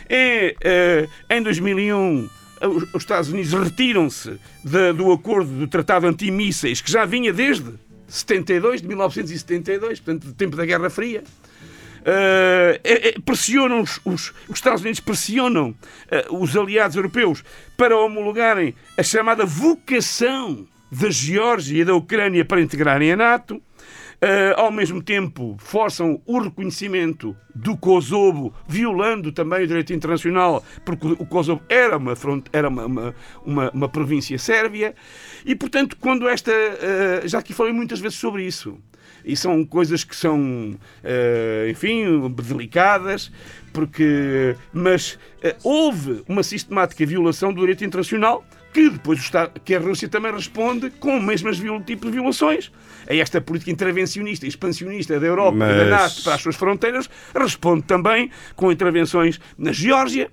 [0.09, 2.27] É, eh, em 2001,
[2.61, 4.39] os, os Estados Unidos retiram-se
[4.95, 7.71] do acordo do Tratado Antimísseis, que já vinha desde
[8.13, 11.23] 72, de 1972, portanto, do tempo da Guerra Fria.
[12.05, 15.73] Eh, é- é- pressionam os, os- os Estados Unidos pressionam
[16.11, 17.43] eh, os aliados europeus
[17.77, 23.61] para homologarem a chamada vocação da Geórgia e da Ucrânia para integrarem a NATO.
[24.25, 31.05] Eh, ao mesmo tempo, forçam o reconhecimento do Kosovo, violando também o direito internacional, porque
[31.07, 34.95] o Kosovo era uma, front- era uma, uma, uma- uma província sérvia.
[35.45, 36.51] E, portanto, quando esta.
[36.53, 38.77] eh, já aqui falei muitas vezes sobre isso.
[39.25, 43.29] E são coisas que são, eh, enfim, delicadas,
[43.73, 44.55] porque.
[44.71, 45.19] Mas
[45.63, 50.31] houve uma sistemática violação do direito internacional que depois o Estado- que a Rússia também
[50.33, 51.49] responde com o mesmo
[51.83, 52.71] tipo de violações.
[53.07, 56.55] A esta política intervencionista e expansionista da Europa e da Mas- NATO para as suas
[56.55, 60.29] fronteiras, responde também com intervenções na Geórgia,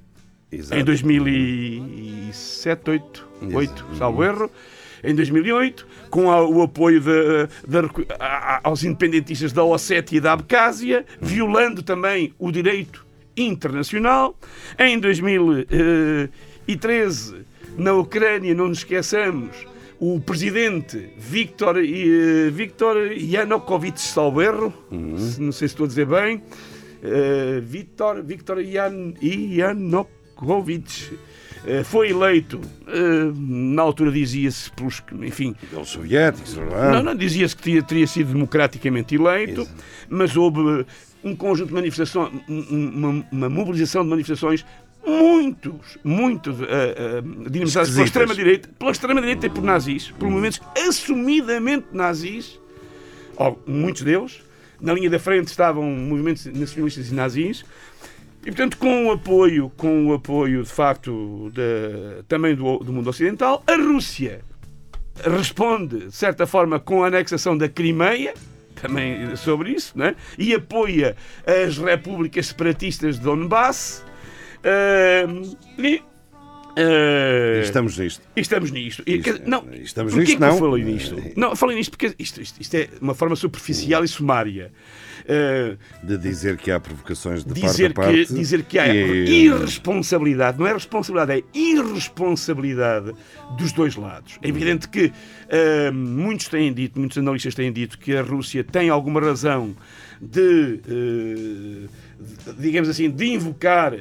[0.51, 0.81] Exato.
[0.81, 4.51] em 2007, 8, 8 salvo erro,
[5.03, 7.03] em 2008, com a- o apoio
[8.19, 13.05] a- a- aos independentistas da Ossétia e da Abcásia, violando também o direito
[13.37, 14.39] internacional.
[14.79, 14.99] Em
[16.77, 17.45] 2013,
[17.79, 19.51] na Ucrânia, não nos esqueçamos,
[19.99, 24.73] o presidente Viktor, eh, Viktor Yanukovych, salvo erro,
[25.19, 26.43] se- não sei se estou a dizer bem,
[27.03, 31.13] eh, Viktor, Viktor Yan, Yanukovych
[31.67, 32.59] eh, foi eleito,
[33.37, 36.91] na altura dizia-se pelos, que, enfim, Os soviéticos, não é?
[36.93, 39.77] não, não, dizia-se que teria, teria sido democraticamente eleito, Exato.
[40.09, 40.87] mas houve
[41.23, 44.65] um conjunto de manifestações, um- um- uma, uma mobilização de manifestações
[45.07, 48.07] muitos, muito uh, dinamizadas pela Esquisitas.
[48.07, 52.59] extrema-direita, pela extrema-direita e por nazis, por movimentos assumidamente nazis,
[53.37, 54.41] ó, muitos deles.
[54.81, 57.65] Na linha da frente estavam movimentos nacionalistas e nazis.
[58.43, 63.11] E, portanto, com o apoio, com o apoio de facto da- também do, do mundo
[63.11, 64.41] ocidental, a Rússia
[65.23, 68.33] responde, de certa forma, com a anexação da Crimeia,
[68.81, 70.17] também sobre isso, né?
[70.39, 71.15] e apoia
[71.47, 74.03] as repúblicas separatistas de Donbass.
[74.65, 76.03] Ahm, e,
[76.77, 78.23] ah, Estamos nisto.
[78.37, 79.03] estamos nisto.
[79.07, 80.59] Isto- não, estamos nisto, que eu não?
[80.59, 81.19] falei nisto?
[81.19, 84.71] Eh, Não, falei nisto porque isto, isto- isto é uma forma superficial e sumária.
[85.29, 88.27] Ah, De dizer que há provocações de dizer, parte a parte.
[88.27, 93.13] que, dizer que há e- irresponsabilidade, não é responsabilidade, é irresponsabilidade
[93.59, 94.39] dos dois lados.
[94.43, 95.13] É evidente que
[95.51, 99.75] ah, muitos têm dito, muitos analistas têm dito que a Rússia tem alguma razão
[100.21, 101.89] de, de-
[102.59, 103.95] digamos assim, de invocar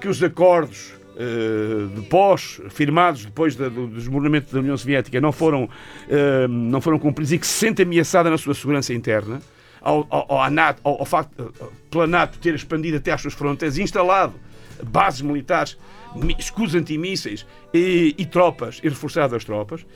[0.00, 5.68] que os acordos eh, de pós, firmados depois do desmoronamento da União Soviética, não foram,
[6.08, 9.40] eh, não foram cumpridos e que se sente ameaçada na sua segurança interna,
[9.80, 13.34] ao, ao, ao, NATO- ao, ao facto eh, pela NATO ter expandido até às suas
[13.34, 14.34] fronteiras, instalado
[14.82, 15.78] bases militares,
[16.16, 19.86] mi- escudos antimísseis e, e tropas, e reforçado as tropas,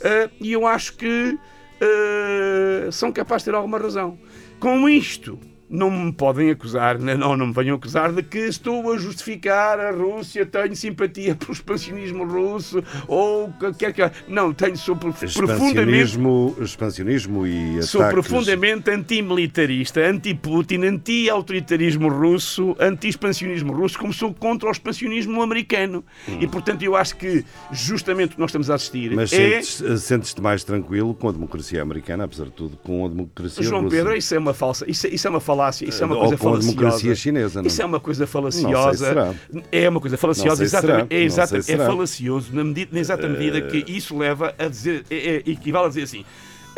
[0.00, 1.36] eh, e eu acho que
[1.80, 4.18] eh, são capazes de ter alguma razão.
[4.60, 5.38] Com isto,
[5.70, 9.78] não me podem acusar, né, não, não me venham acusar de que estou a justificar
[9.78, 14.10] a Rússia, tenho simpatia pelo expansionismo russo, ou que quer que.
[14.28, 16.02] Não, tenho, sou prof- profundamente.
[16.02, 18.26] Expansionismo, expansionismo e Sou ataques.
[18.28, 26.04] profundamente antimilitarista, anti-Putin, anti-autoritarismo russo, anti-expansionismo russo, como sou contra o expansionismo americano.
[26.40, 29.60] E, portanto, eu acho que justamente o que nós estamos a assistir Mas é.
[29.62, 33.82] sentes- sentes-te mais tranquilo com a democracia americana, apesar de tudo, com a democracia João
[33.82, 33.96] russa?
[33.96, 36.36] Pedro, isso é uma falsa, isso é, isso é uma falácia, isso é uma coisa
[36.36, 36.68] falaciosa.
[36.68, 37.66] democracia chinesa, não?
[37.66, 39.34] Isso é uma coisa falaciosa.
[39.72, 41.12] É uma coisa falaciosa, exatamente.
[41.12, 44.54] É, Não exata- sei se é falacioso na, medida, na exata medida que isso leva
[44.58, 46.24] a dizer, é, é, equivale a dizer assim.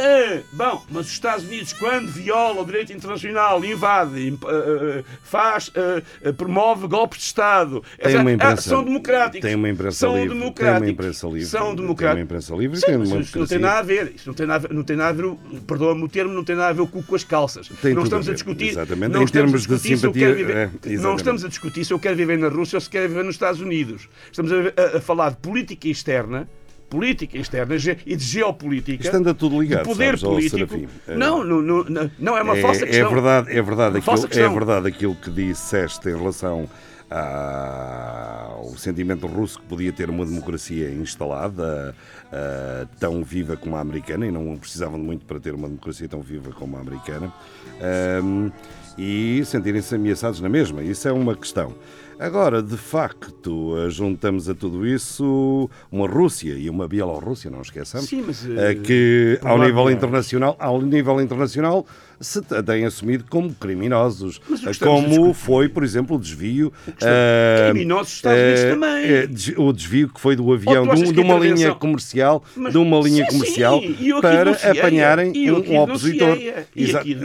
[0.00, 5.70] "Ah, bom, mas os Estados Unidos, quando viola o direito internacional, invade, ah, ah, faz,
[5.76, 9.40] ah, promove golpes de Estado, Tem uma ah, imprensa, são democráticos.
[9.40, 10.28] Tem uma imprensa são livre.
[10.30, 10.82] Tem democráticos.
[10.82, 11.44] uma imprensa livre.
[11.46, 12.24] São Tem uma democráticos.
[12.24, 14.12] imprensa livre Sim, tem uma isso não tem nada a ver.
[14.16, 15.36] Isso não tem nada, não tem nada a ver,
[15.66, 17.68] perdoa-me o termo, não tem nada a ver o cu com as calças.
[17.82, 18.68] Tem não estamos a a, discutir.
[18.68, 19.12] exatamente.
[19.12, 21.84] Não Em termos de discutir se eu simpatia, quero viver- é, não estamos a discutir
[21.84, 24.08] se eu quero viver na Rússia ou se quero viver nos Estados Unidos.
[24.30, 26.48] Estamos a, a- a falar de política externa.
[26.90, 29.05] Política externa e de geopolítica.
[29.05, 30.88] Isto anda tudo ligado, de poder sabes, político.
[31.07, 33.07] É- Não, não, não, não, é uma falsa é, questão.
[33.09, 36.68] É verdade, é verdade, aquilo, é verdade aquilo que disseste em relação
[37.10, 41.94] ao sentimento russo que podia ter uma democracia instalada
[42.32, 46.08] ah, tão viva como a americana, e não precisavam de muito para ter uma democracia
[46.08, 47.32] tão viva como a americana,
[47.80, 48.50] Ahm,
[48.98, 50.82] e sentirem-se ameaçados na mesma.
[50.82, 51.74] Isso é uma questão.
[52.18, 58.08] Agora, de facto, ah, juntamos a tudo isso uma Rússia e uma Bielorrússia, não esqueçamos,
[58.08, 61.86] Sim, mas, ah, eh, que ao nível internacional, ao nível internacional,
[62.20, 66.18] se têm assumido como criminosos, Mas o que estamos a como foi, por exemplo, o
[66.20, 66.70] desvio.
[67.02, 69.18] ah, Criminosos dos Estados Unidos ah, também.
[69.18, 72.72] ah, des- o desvio que foi do avião, tu de, de uma linha comercial, Mas-
[72.72, 76.37] de uma linha sim, comercial, sim, para apanharem um, um opositor.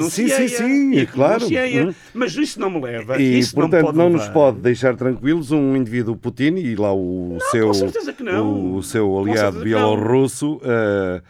[0.10, 1.40] sim, sim, sim, e claro.
[1.40, 1.86] denunciei-a.
[1.88, 1.94] Hum.
[2.14, 3.22] Mas isso não me leva.
[3.22, 7.38] E, isso portanto, não, não nos pode deixar tranquilos um indivíduo Putin e lá o
[7.52, 7.72] seu,
[8.22, 8.76] não.
[8.76, 10.62] o seu aliado bielorrusso.
[10.64, 11.22] ah,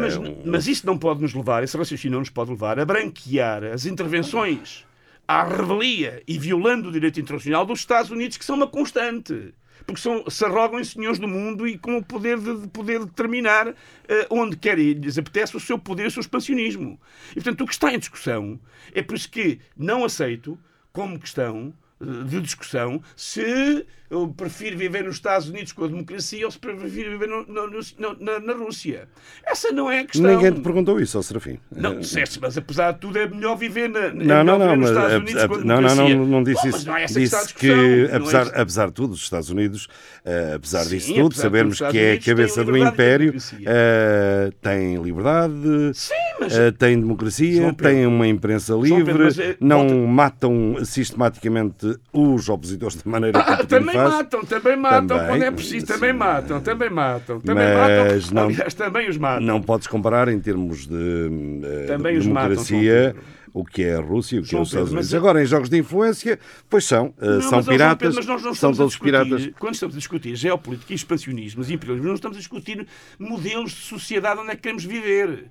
[0.00, 3.64] Mas, mas isso não pode nos levar, esse raciocínio não nos pode levar a branquear
[3.64, 4.86] as intervenções
[5.28, 9.54] à revelia e violando o direito internacional dos Estados Unidos, que são uma constante.
[9.86, 13.04] Porque são, se arrogam em senhores do mundo e com o poder de, de poder
[13.04, 13.74] determinar
[14.08, 16.98] eh, onde quer e lhes apetece o seu poder e o seu expansionismo.
[17.32, 18.58] E, portanto, o que está em discussão
[18.94, 20.58] é por isso que não aceito
[20.90, 26.50] como questão de discussão se eu prefiro viver nos Estados Unidos com a democracia ou
[26.50, 29.08] se prefiro viver no- no- no- na, na Rússia.
[29.44, 30.30] Essa não é a questão.
[30.30, 31.58] Ninguém te perguntou isso, ó Serafim.
[31.74, 34.76] Não, disseste, mas apesar de tudo é melhor viver, na, é Não, não, viver não,
[34.76, 36.16] nos Estados a- Unidos a- com a não, não, democracia.
[36.16, 36.86] não, não disse Bom, isso.
[36.86, 38.52] Não é a disse que, não é apesar, isso.
[38.54, 39.88] apesar de tudo, os Estados Unidos,
[40.24, 42.76] eh, apesar Sim, disso apesar tudo, de sabemos tudo, os que é a cabeça do
[42.76, 43.58] Império, democracia.
[43.66, 45.54] eh, tem liberdade,
[45.94, 52.96] Sim, mas eh, tem democracia, tem uma imprensa livre, eh, não matam sistematicamente os opositores
[52.96, 54.12] da maneira que Ah, Putin também faz.
[54.14, 56.18] matam, também matam, Também, quando é preciso, também sim.
[56.18, 58.42] matam, também matam, também Mas matam.
[58.42, 59.46] não- Aliás, também os matam.
[59.46, 63.22] Não podes comparar em termos de eh, Também os matam, democracia Pedro.
[63.52, 65.10] o que é a Rússia o que é os Estados Unidos.
[65.10, 67.14] mas- Agora, em jogos de influência, pois são.
[67.20, 69.50] eh, Não, são mas, piratas, Pedro, mas nós não são todos piratas.
[69.58, 72.86] Quando estamos a discutir geopolítica e expansionismos e imperialismo, não estamos a discutir
[73.18, 75.46] modelos de sociedade onde é que queremos viver.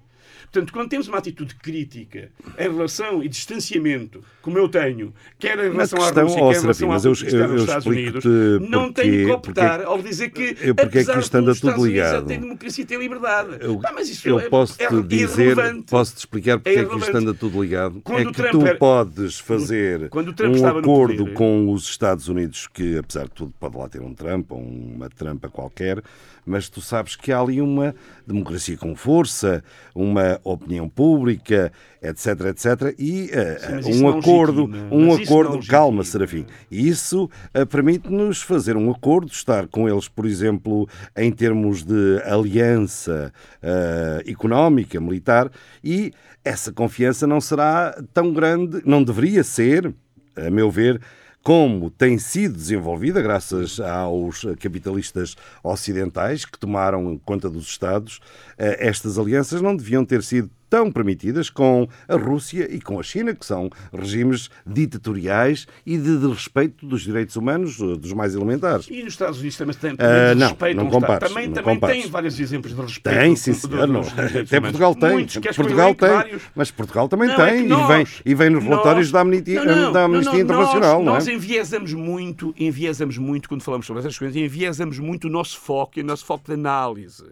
[0.51, 5.71] Portanto, quando temos uma atitude crítica em relação e distanciamento, como eu tenho, quer em
[5.71, 7.86] relação à Rússia, quer em relação à mas eu- Rússia, quer eu- nos eu Estados
[7.88, 8.25] Unidos,
[8.69, 11.36] não porque- tenho que optar porque- ao dizer que, eu- porque é que apesar isto
[11.36, 12.25] anda de tudo, ligado.
[12.27, 13.58] têm democracia e têm liberdade.
[13.62, 15.86] Eu, mas isso eu é, posso é te dizer, irrelevante.
[15.89, 18.01] posso te explicar porque é, que isto anda tudo ligado.
[18.03, 22.97] Quando é que tu era- podes fazer um acordo poder- com os Estados Unidos, que
[22.97, 26.01] apesar de tudo pode lá ter um Trump ou uma trampa qualquer,
[26.45, 32.95] mas tu sabes que há ali uma democracia com força, uma opinião pública, etc, etc,
[32.97, 34.95] e Sim, isso um acordo, legitima.
[34.95, 36.03] um Mas isso acordo, calma.
[36.03, 42.21] Serafim, isso eh, permite-nos fazer um acordo, estar com eles, por exemplo, em termos de
[42.25, 45.49] aliança eh, económica, militar,
[45.84, 46.12] e
[46.43, 49.93] essa confiança não será tão grande, não deveria ser,
[50.36, 50.99] a meu ver,
[51.43, 58.21] como tem sido desenvolvida graças aos capitalistas ocidentais que tomaram conta dos Estados,
[58.58, 63.04] eh, estas alianças não deviam ter sido tão permitidas com a Rússia e com a
[63.04, 68.34] China, que são regimes ditatoriais e de, de respeito dos direitos humanos, eh, dos mais
[68.34, 68.88] elementares.
[68.90, 71.02] E nos Estados Unidos também, também Ah, não, respeitam não o Estado.
[71.02, 72.02] compares, Também, não também compares.
[72.02, 73.20] tem vários exemplos de respeito.
[73.20, 73.88] Tem, sim, senhor.
[73.88, 74.02] Não.
[74.02, 74.60] Até.
[74.60, 75.12] Portugal tem.
[75.12, 76.10] Muitos, Portugal elenque tem.
[76.10, 76.42] vários?
[76.56, 77.66] Mas Portugal também Não, é tem.
[77.66, 80.38] e, nós- vem, e vem nos relatórios nós- da Amnistia, Não, não, da Amnistia não,
[80.38, 81.16] não, Internacional, nós, não é?
[81.18, 86.00] Nós enviesamos muito, enviesamos muito quando falamos sobre essas coisas, enviesamos muito o nosso foco
[86.00, 87.24] e o nosso foco de análise.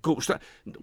[0.00, 0.16] Com,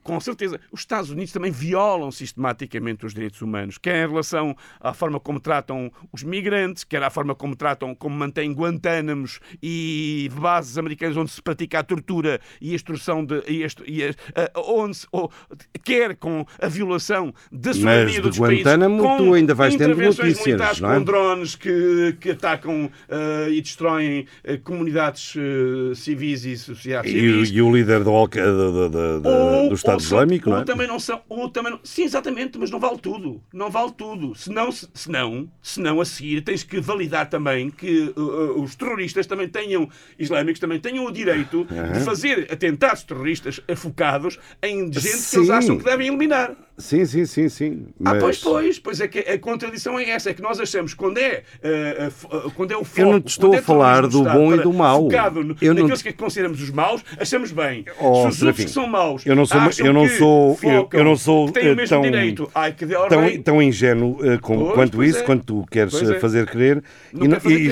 [0.04, 4.94] com certeza, os Estados Unidos também violam sistematicamente os direitos humanos, quer em relação à
[4.94, 10.78] forma como tratam os migrantes, quer à forma como tratam, como mantêm Guantánamos e bases
[10.78, 13.42] americanas onde se pratica a tortura e a extorsão de.
[13.48, 15.32] E a, e a- onde se- ou,
[15.84, 20.80] quer com a violação da soberania dos Guantánamo países, com tu ainda vais tendo notícias,
[20.80, 20.98] não é?
[20.98, 27.12] com drones que, que atacam eh, e destroem eh, comunidades eh, civis e sociais E,
[27.12, 27.50] civis.
[27.52, 30.66] e o líder do, da- da- da- Ou- do Estado ou Islâmico, não ou é?
[30.66, 33.42] também não são, ou também não, sim, exatamente, mas não vale tudo.
[33.54, 34.34] Não vale tudo.
[34.36, 39.28] Senão, se, senão, senão a seguir tens que validar também que uh, uh, os terroristas
[39.28, 45.10] também tenham, islâmicos também tenham o direito de fazer atentados terroristas focados em gente que
[45.10, 45.38] Sim.
[45.38, 46.56] eles acham que devem eliminar.
[46.78, 47.86] Sim, sim, sim, sim.
[48.04, 50.94] Ah, Mas pois, pois, pois é que a contradição é essa, é que nós achamos
[50.94, 53.60] quando é, uh, uh, f- uh, quando é o foco, Eu não te estou é
[53.60, 55.04] a falar do bom e do mau.
[55.04, 57.86] Focado no, Eu não naqueles te- que consideramos os maus, achamos bem.
[57.98, 61.04] Oh, Se os outros que são maus, eu não sou- eu não sou- eu- eu
[61.06, 62.52] não sou, eh, tão- direito.
[62.54, 65.24] Ai, tão, tão ingênuo eh, com- Pois, quanto pois isso, é.
[65.24, 66.20] quanto tu queres eh, é.
[66.20, 66.84] fazer crer.
[67.14, 67.68] Não e, fazer e,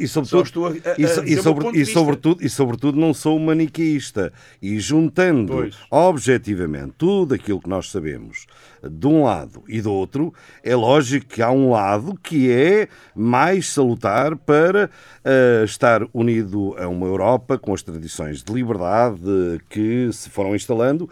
[0.00, 4.32] e, e sobretudo, a- a- e, sobre- sobretudo, e sobretudo não sou maniqueísta.
[4.62, 8.46] E juntando objetivamente tudo aquilo que nós sabemos lados,
[8.90, 13.68] de um lado e do outro, é lógico que há um lado que é mais
[13.68, 14.90] salutar para
[15.24, 19.20] uh, estar unido a uma Europa com as tradições de liberdade
[19.68, 21.08] que se foram instalando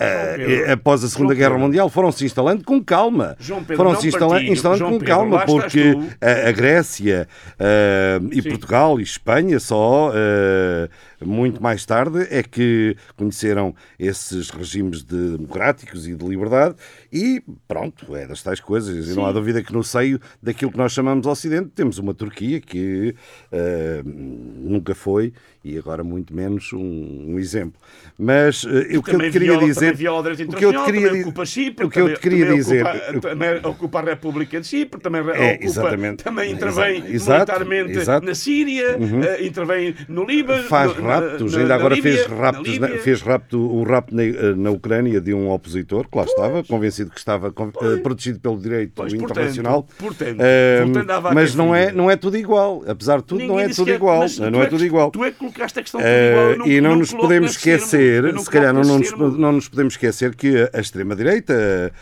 [0.00, 1.58] Uh, após a Segunda Guerra.
[1.58, 3.36] Mundial foram-se instalando com calma.
[3.76, 8.50] Foram-se instala instalando João com Pedro, calma, porque a, a Grécia uh, e Sim.
[8.50, 16.06] Portugal e Espanha só uh, muito mais tarde é que conheceram esses regimes de- democráticos
[16.06, 16.74] e de liberdade
[17.12, 19.08] e pronto, é das tais coisas.
[19.08, 22.60] E não há dúvida que no seio daquilo que nós chamamos Ocidente temos uma Turquia
[22.60, 23.14] que
[23.52, 25.32] uh, nunca foi
[25.64, 27.78] e agora muito menos um, um exemplo.
[28.18, 29.94] Mas uh, o que eu te queria viola, dizer...
[29.94, 32.20] viola o o que eu te queria também di- ocupa Chipre, o que eu te
[32.20, 36.24] queria também dizer- Ocupa, também ocupa a República de Chipre, também É, ocupa, exatamente.
[36.24, 38.22] também intervém Exato, militarmente exato.
[38.24, 38.28] Uhum.
[38.30, 40.62] na Síria, eh, intervém no Líbano.
[40.64, 44.14] Faz no- raptos, na- ainda na agora Líbia, fez raptos, na- fez rapto, o rapto
[44.14, 48.40] na, eh, na Ucrânia de um opositor, que lá estava, convencido que estava eh, protegido
[48.40, 49.82] pelo direito Pois, internacional.
[49.98, 50.84] portanto, portanto, Eh,
[51.20, 52.82] vaca mas não é, não é tudo igual.
[52.86, 54.18] Apesar de tudo, não Ninguém é disse tudo que igual.
[54.20, 55.10] mas Não tu é tudo igual.
[55.10, 56.56] Tu é que colocaste a questão tudo igual.
[56.58, 59.94] não- e não, não nos podemos esquecer, não se calhar não, não nos, não podemos
[59.94, 61.92] esquecer que a extrema-direita,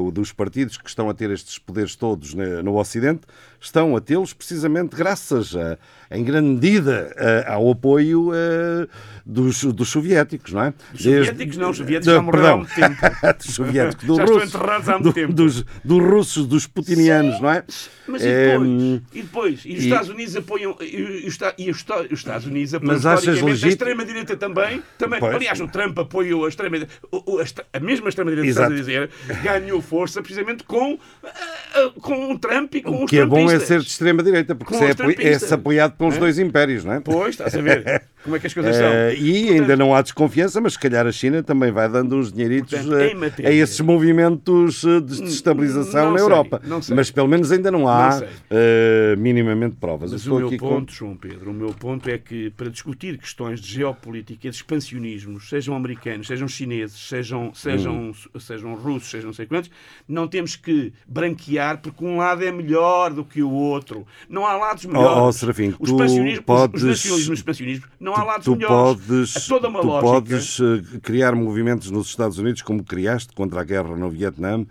[0.00, 3.20] o dos partidos que estão a ter estes poderes todos no Ocidente,
[3.60, 5.78] estão a tê-los precisamente graças, a,
[6.10, 7.12] em grande medida,
[7.46, 8.86] a- ao apoio eh,
[9.28, 10.74] dos, dos soviéticos, não é?
[10.94, 12.96] Os soviéticos não, os soviéticos já morreram há muito tempo.
[13.44, 15.32] dos soviéticos, dos Já estão russos, enterrados há muito do- tempo.
[15.32, 17.64] Dos, dos russos, dos putinianos, não é?
[18.06, 19.02] Mas e Eh, depois?
[19.12, 19.60] e depois?
[19.64, 20.76] E os e- Estados Unidos apoiam.
[20.80, 23.70] E, e os os Esta- os Estados Unidos apoiam Mas achas historicamente a legítimo?
[23.72, 24.82] extrema-direita também.
[24.96, 25.18] também.
[25.20, 25.34] Pois.
[25.34, 27.40] Aliás, o Trump apoiou a extrema o- o-
[27.72, 29.10] a, mesma extrema-direita, estás a dizer,
[29.42, 31.28] ganhou força precisamente com, ah,
[31.74, 34.54] ah, com o Trump e com O os que é bom é ser de extrema-direita,
[34.54, 36.18] porque é, é-se apoiado pelos É?
[36.20, 37.00] dois impérios, não é?
[37.00, 38.86] Pois, estás a ver como é que as coisas são.
[39.16, 42.32] Eh, e ainda não há desconfiança, mas se calhar a China também vai dando uns
[42.32, 46.62] dinheiritos Portanto, eh, em matéria- a esses movimentos eh, de desestabilização não na sei, Europa.
[46.94, 50.12] Mas pelo menos ainda não há Não eh, minimamente provas.
[50.12, 53.18] Mas o meu aqui com- ponto, João Pedro, o meu ponto é que para discutir
[53.18, 58.40] questões de geopolítica, de expansionismos, sejam americanos, sejam chineses, sejam, sejam, Hum.
[58.40, 59.70] sejam russos, sejam não sei quantos,
[60.08, 64.06] não temos que branquear porque um lado é melhor do que o outro.
[64.28, 65.18] Não há lados melhores.
[65.22, 69.00] oh, Serafim, os, tu podes- os nacionalismos e os expansionismos, não há lados melhores.
[69.06, 70.12] Podes, É toda uma tu lógica.
[70.12, 74.64] podes eh, criar movimentos nos Estados Unidos como criaste contra a guerra no Vietnã.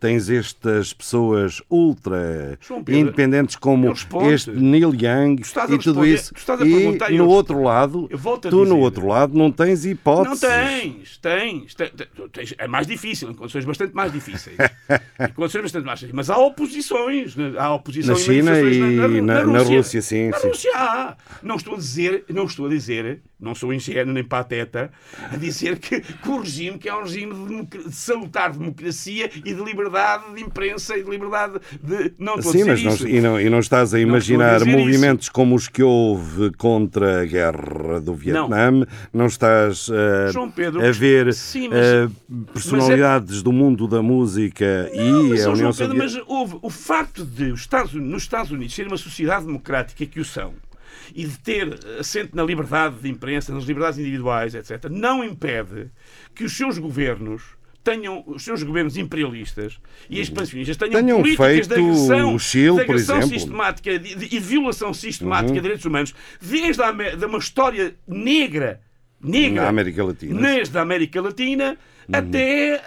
[0.00, 3.92] Tens estas pessoas ultra Pedro, independentes como
[4.32, 5.42] este Neil Young
[5.74, 6.32] e tudo isso.
[6.32, 8.08] tu estás a e no outro lado,
[8.48, 10.40] tu no outro lado não tens Não hipóteses.
[10.40, 11.90] tens, tens, tens,
[12.32, 14.56] tens- É mais difícil, em condições bastante mais difíceis.
[15.20, 16.16] em condições bastante mais difíceis.
[16.16, 17.36] Mas há oposições.
[17.36, 17.52] né?
[17.58, 20.48] Há oposição Na China e na- na Rússia, sim, Na sim.
[20.48, 21.14] Rússia há.
[21.42, 24.90] Não estou a dizer, não estou a dizer, não sou ingênuo nem pateta,
[25.30, 27.34] a dizer que, que o regime, que é um regime
[27.66, 29.89] de, de salutar democracia e de liberdade
[30.34, 32.12] de imprensa e de liberdade de.
[32.18, 33.08] Não estou Sim, a mas dizer não, isso.
[33.08, 37.24] e, não, e não estás a Não imaginar movimentos como os que houve contra a
[37.24, 42.08] guerra do Vietnã, não, estás eh, João Pedro, a ver sim, mas- eh,
[42.52, 46.20] personalidades do mundo da música Não, e mas, a União João Pedro, Soviética.
[46.20, 50.20] mas houve o facto de os Estados, nos Estados Unidos serem uma sociedade democrática que
[50.20, 50.54] o são
[51.14, 55.90] e de ter assento na liberdade de imprensa, nas liberdades individuais, etc., não impede
[56.34, 57.42] que os seus governos
[57.82, 62.64] tenham os seus governos imperialistas e expansionistas tenham, Tenham políticas de feito agressão, o Chile,
[62.64, 63.32] de por agressão exemplo.
[63.34, 63.40] Uhum.
[63.40, 67.94] sistemática e de, de- de violação sistemática de direitos humanos desde a, de uma história
[68.06, 68.80] negra
[69.22, 70.34] negra Na América Latina.
[70.34, 70.40] Uhum.
[70.42, 71.78] desde a América Latina
[72.12, 72.82] até,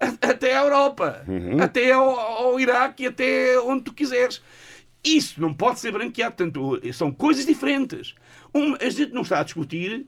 [0.00, 1.60] a- até a Europa, Uhum.
[1.62, 4.42] até ao, ao Iraque e até onde tu quiseres.
[5.04, 6.34] Isso não pode ser branqueado.
[6.34, 8.14] Portanto, são coisas diferentes.
[8.54, 10.06] Um, a gente não está a discutir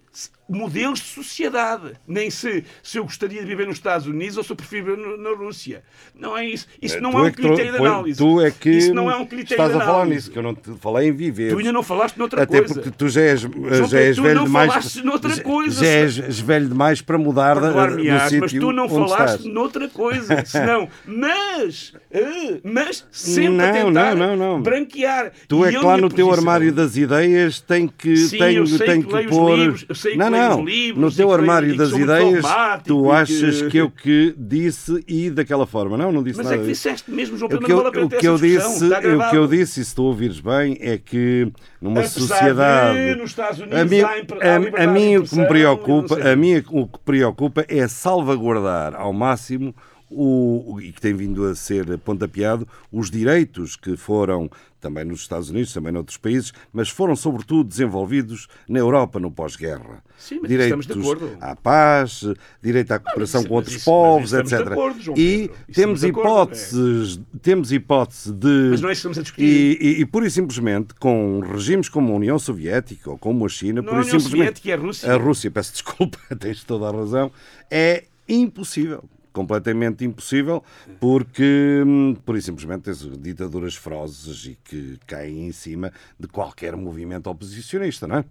[0.48, 4.50] modelos de sociedade, nem se, se eu gostaria de viver nos Estados Unidos ou se
[4.50, 5.82] eu prefiro viver na Rússia.
[6.18, 6.66] Não é isso.
[6.80, 8.18] Isso não tu é um é que critério de análise.
[8.18, 10.42] Tu é que isso não é um critério estás de a falar nisso, que eu
[10.42, 11.52] não te falei em viver.
[11.52, 12.74] Tu ainda não falaste noutra Até coisa.
[12.74, 14.68] porque tu já és, já Pedro, és tu velho não demais.
[14.72, 18.50] falaste noutra já- coisa, Já és, és velho demais para mudar da, Perdoar-me-ás, do mas
[18.50, 19.44] sítio tu não falaste estás.
[19.44, 24.62] noutra coisa, senão, mas, eh, mas sempre Não, a tentar não, não, não.
[24.62, 25.32] branquear.
[25.48, 28.66] Tu E é que lá no teu armário das ideias tem que, Sim, tem, eu
[28.66, 29.56] sei tem que que, pôr.
[29.58, 30.64] livros, eu sei que não, os não.
[30.64, 32.44] livros no teu armário das ideias,
[32.84, 35.96] tu achas que- eu que disse e daquela forma.
[35.96, 37.88] Não, não disse Mas nada é que disseste mesmo, João Pedro, que, eu, não vale
[37.88, 40.76] a pena o que eu disse, o que eu disse, e se tu ouvires bem,
[40.80, 42.98] é que numa Apesar sociedade.
[42.98, 46.36] de, nos Estados Unidos A mim, a, a liberdade mim o que me preocupa, a
[46.36, 49.74] mim o que preocupa é salvaguardar ao máximo
[50.10, 54.48] o- e que tem vindo a ser pontapeado, os direitos que foram
[54.80, 60.02] também nos Estados Unidos, também noutros países, mas foram sobretudo desenvolvidos na Europa no pós-guerra.
[60.18, 61.36] Sim, mas Direitos estamos de acordo.
[61.40, 62.24] à paz,
[62.62, 64.72] direito à cooperação isso- com mas outros isso- mas povos, etc.
[64.72, 69.18] acordo, João e temos acordo, hipóteses, temos hipótese de Mas não é isso que estamos
[69.18, 69.44] a discutir.
[69.44, 73.48] e, e, e pura e simplesmente com regimes como a União Soviética ou como a
[73.48, 75.12] China, Não pura é a União simplesmente Soviética, é a Rússia.
[75.12, 77.30] a Rússia, peço desculpa, tens toda a razão,
[77.70, 79.04] é impossível.
[79.32, 80.62] Completamente impossível,
[80.98, 86.76] porque, hum, pura e simplesmente, tens ditaduras ferozes e que caem em cima de qualquer
[86.76, 88.24] movimento oposicionista, não é?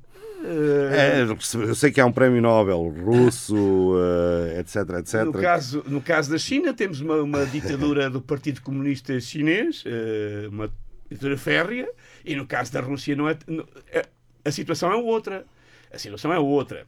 [0.89, 1.21] É,
[1.67, 3.55] eu sei que há um prémio Nobel russo,
[4.55, 5.25] eh, etc, etc.
[5.25, 10.47] No caso, no caso da China, temos uma, uma ditadura do Partido Comunista Chinês, eh,
[10.49, 10.69] uma
[11.09, 11.89] ditadura férrea,
[12.23, 14.05] e no caso da Rússia é, não- é-
[14.45, 15.45] a situação é outra.
[15.91, 16.85] A situação é outra.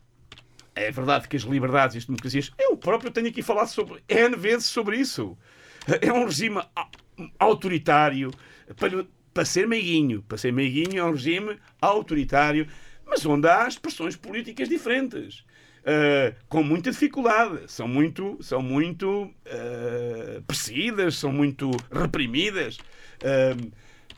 [0.79, 2.51] É verdade que as liberdades e as democracias.
[2.57, 5.37] Eu próprio tenho aqui falado sobre N vezes sobre isso.
[6.01, 6.61] É um regime
[7.37, 8.31] autoritário
[8.77, 10.21] para, para ser meiguinho.
[10.23, 12.67] Para ser meiguinho é um regime autoritário,
[13.05, 15.43] mas onde há expressões políticas diferentes.
[15.79, 22.77] Uh, com muita dificuldade, são muito, são muito uh, perseguidas, são muito reprimidas,
[23.19, 23.71] Uh,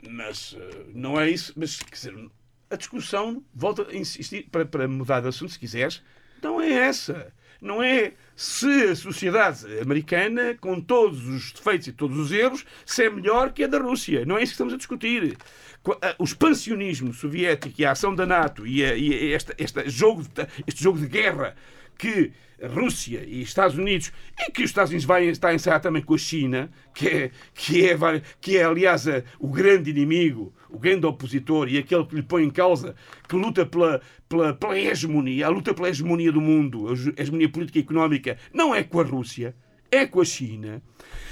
[0.09, 0.55] mas
[0.93, 1.53] não é isso.
[1.55, 2.29] Mas quer dizer,
[2.69, 6.01] a discussão, volta a insistir, para, para mudar de assunto, se quiseres,
[6.41, 7.31] não é essa.
[7.61, 13.03] Não é se a sociedade americana, com todos os defeitos e todos os erros, se
[13.03, 14.25] é melhor que a da Rússia.
[14.25, 15.37] Não é isso que estamos a discutir.
[15.83, 19.87] Co- a- O expansionismo soviético e a ação da NATO e, a- e esta, esta
[19.87, 21.55] jogo de, este jogo de guerra
[21.99, 25.81] que a Rússia e Estados Unidos, e que os Estados Unidos vai estar a ensaiar
[25.81, 27.97] também com a China, que é, que é,
[28.39, 29.05] que é aliás,
[29.39, 32.95] o grande inimigo, o grande opositor e aquele que lhe põe em causa,
[33.27, 37.49] que luta pela, pela, pela hegemonia, a luta pela hegemonia do mundo, a ge- hegemonia
[37.49, 39.55] política e económica, não é com a Rússia,
[39.91, 40.81] é com a China.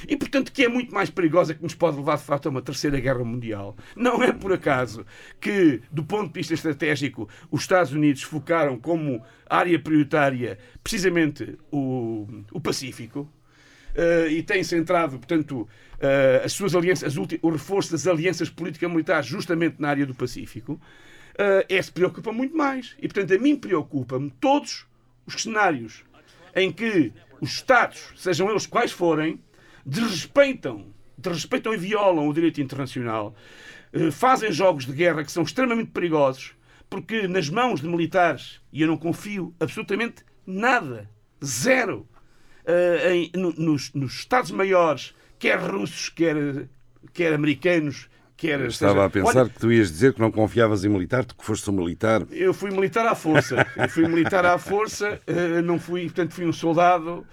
[0.07, 2.62] E, portanto, que é muito mais perigosa, que nos pode levar, de facto, a uma
[2.62, 3.76] terceira guerra mundial.
[3.95, 5.05] Não é por acaso
[5.39, 12.28] que, do ponto de vista estratégico, os Estados Unidos focaram como área prioritária precisamente o,
[12.51, 13.32] o Pacífico,
[13.95, 15.68] eh, e tem centrado, portanto,
[15.99, 20.80] eh, as suas alianças, as o reforço das alianças político-militares justamente na área do Pacífico,
[21.82, 22.97] se preocupa muito mais.
[23.01, 24.86] E, portanto, a mim preocupa-me todos
[25.26, 26.03] os cenários
[26.53, 29.42] em que os Estados, sejam eles quais forem,
[29.86, 30.88] desrespeitam,
[31.18, 33.36] desrespeitam e violam o direito internacional,
[33.94, 36.54] eh, fazem jogos de guerra que são extremamente perigosos,
[36.90, 41.10] porque nas mãos de militares, e eu não confio absolutamente nada,
[41.44, 42.08] zero,
[42.66, 46.68] eh, em- no- nos, nos Estados-maiores, quer russos, quer,
[47.14, 48.10] quer americanos,
[48.40, 48.60] quer.
[48.62, 51.36] Estava seja- a pensar Olha, que tu ias dizer que não confiavas em militar, tu
[51.36, 52.24] que foste um militar.
[52.32, 53.66] eu fui militar à força.
[53.78, 57.26] Eu fui militar à força, eh, não fui, portanto, fui um soldado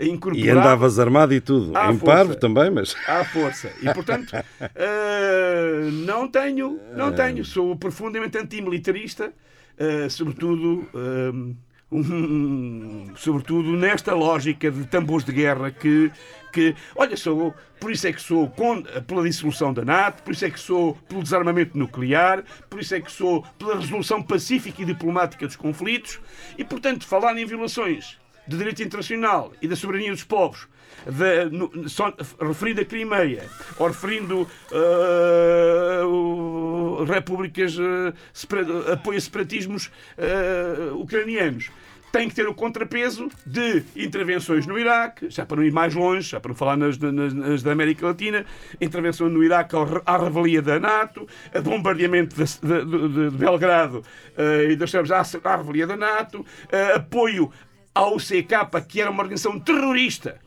[0.00, 0.46] incorporado.
[0.46, 1.70] E andavas armado e tudo.
[1.70, 2.04] Em força.
[2.04, 2.94] parvo também, mas.
[3.08, 3.70] à força.
[3.82, 4.32] E, portanto,
[4.74, 7.44] eh, não tenho, não tenho.
[7.44, 9.32] Sou profundamente antimilitarista,
[9.76, 11.54] eh, sobretudo, eh,
[11.90, 16.10] um- sobretudo nesta lógica de tambores de guerra que,
[16.52, 20.44] que, olha, sou, por isso é que sou con- pela dissolução da NATO, por isso
[20.44, 24.84] é que sou pelo desarmamento nuclear, por isso é que sou pela resolução pacífica e
[24.84, 26.20] diplomática dos conflitos
[26.56, 30.66] e, portanto, falar em violações de direito internacional e da soberania dos povos,
[31.04, 33.44] da, no, só, referindo a Crimeia,
[33.78, 37.76] ou referindo ah, o- repúblicas,
[38.32, 41.70] separa- apoio a separatismos ah, ucranianos,
[42.12, 46.28] tem que ter o contrapeso de intervenções no Iraque, já para não ir mais longe,
[46.30, 48.44] já para não falar nas, nas- nas da América Latina,
[48.80, 49.74] intervenção no Iraque
[50.06, 54.02] à revelia da NATO, a bombardeamento de, de- de- de Belgrado
[54.36, 57.50] eh, e das serbas à, à revelia da NATO, eh, apoio
[57.94, 58.52] ao UCK,
[58.88, 60.38] que era uma organização terrorista,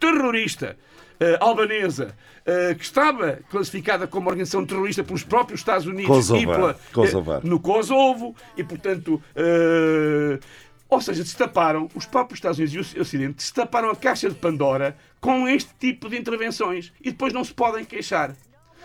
[0.00, 0.76] terrorista,
[1.20, 6.74] eh, albanesa, eh, que estava classificada como organização terrorista pelos próprios Estados Unidos Kosovar, pela,
[6.92, 7.40] Kosovar.
[7.44, 9.22] eh, no Kosovo, e portanto.
[10.88, 14.96] Ou seja, destaparam, os próprios Estados Unidos e o Ocidente destaparam a caixa de Pandora
[15.20, 18.34] com este tipo de intervenções e depois não se podem queixar.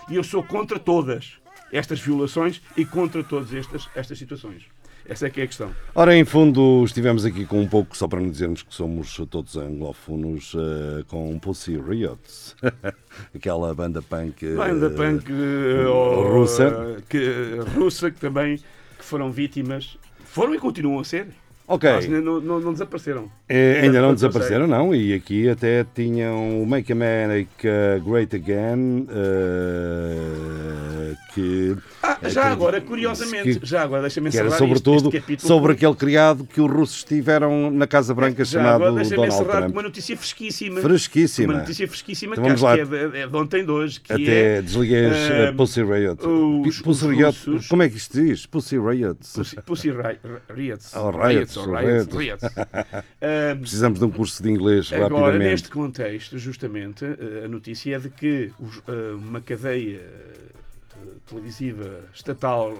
[0.09, 1.33] E eu sou contra todas
[1.71, 4.63] estas violações e contra todas estas, estas situações.
[5.07, 5.71] Essa é que é a questão.
[5.95, 9.57] Ora, em fundo, estivemos aqui com um pouco, só para não dizermos que somos todos
[9.57, 12.55] anglófonos, eh, com Pussy Riots,
[13.35, 14.45] aquela banda punk.
[14.45, 15.31] eh, Banda punk
[15.87, 17.01] ou, russa.
[17.09, 21.29] que, russa que também que foram vítimas, foram e continuam a ser.
[21.71, 21.89] Ok.
[21.89, 23.31] Mas ainda não, não, não desapareceram.
[23.47, 29.07] Eh, ainda não eu desapareceram, não, e aqui até tinham o Make America Great Again,
[29.09, 30.90] eh,
[31.33, 34.67] que, Ah, eh, já que- agora, curiosamente, que- já agora deixa-me que era encerrar este-
[34.79, 38.75] sobretudo este capítulo sobre aquele criado que os russos tiveram na Casa Branca Já chamado
[38.83, 39.73] agora deixa-me Donald encerrar com Trump.
[39.73, 40.81] uma notícia fresquíssima.
[40.81, 41.53] Fresquíssima.
[41.53, 42.75] Uma notícia fresquíssima Então que lá.
[42.75, 43.99] que é de, é de ontem de hoje.
[43.99, 46.25] Que Até é, desliguei eh, Pussy Riot.
[46.25, 47.23] os- Pussy os Riot.
[47.49, 48.45] russos- Como é que isto diz?
[48.45, 49.19] Pussy Riot.
[49.33, 50.19] Pussy, Pussy Ri-
[50.53, 50.93] Riots.
[50.95, 52.15] Oh, riots, riots, riots.
[52.15, 52.43] riots.
[53.21, 55.51] Ah, Precisamos de um curso de inglês Agora, rapidamente.
[55.51, 58.81] neste contexto, justamente, eh, a notícia é de que os-
[59.17, 60.01] uma cadeia
[61.27, 62.73] televisiva estatal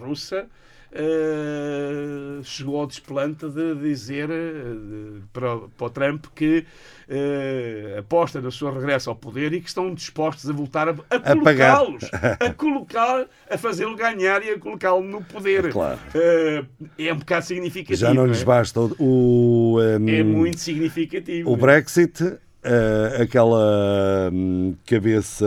[0.00, 0.46] russa
[0.90, 6.64] eh, chegou ao desplante de dizer de- para, para o Trump que
[7.08, 11.20] eh, aposta no seu regresso ao poder e que estão dispostos a voltar a, a
[11.20, 12.04] colocá-los,
[12.40, 15.70] a colocar, a fazê-lo ganhar e a colocá-lo no poder.
[15.72, 15.98] Claro.
[16.14, 16.64] Eh,
[16.98, 17.98] é um bocado significativo.
[18.00, 18.44] Já não lhes é?
[18.44, 21.50] basta o, um, É muito significativo.
[21.52, 22.22] o Brexit,
[22.62, 25.46] eh, aquela hum, cabeça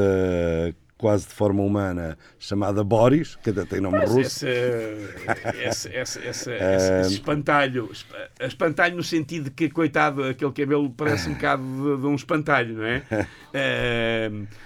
[1.01, 4.45] quase de forma humana chamada Boris, que até tem nome Mas russo.
[4.45, 6.19] esse, esse, esse,
[6.51, 12.01] esse, espantalho, esp- espantalho no sentido de que, coitado, aquele cabelo parece um bocado de,
[12.01, 13.01] de um espantalho, não é?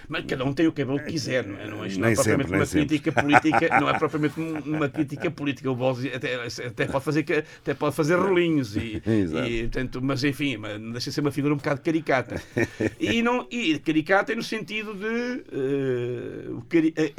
[0.09, 1.67] Mas cada um tem o cabelo que quiser, não é?
[1.67, 2.87] Não é, isto não é propriamente sempre, uma sempre.
[2.87, 5.71] crítica política, não é propriamente um- uma crítica política.
[5.71, 6.35] O Boris até,
[6.67, 7.25] até pode fazer,
[7.61, 9.01] até pode fazer rolinhos, e,
[9.47, 10.57] e, portanto, mas enfim,
[10.91, 12.41] deixa de ser uma figura um bocado caricata.
[12.99, 15.45] E, não, e caricata é no sentido de cari-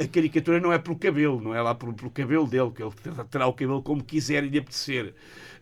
[0.03, 2.91] a, caricatura não é pelo cabelo, não é lá pelo, pelo cabelo dele, que ele
[3.29, 5.13] terá o cabelo como quiser e lhe apetecer,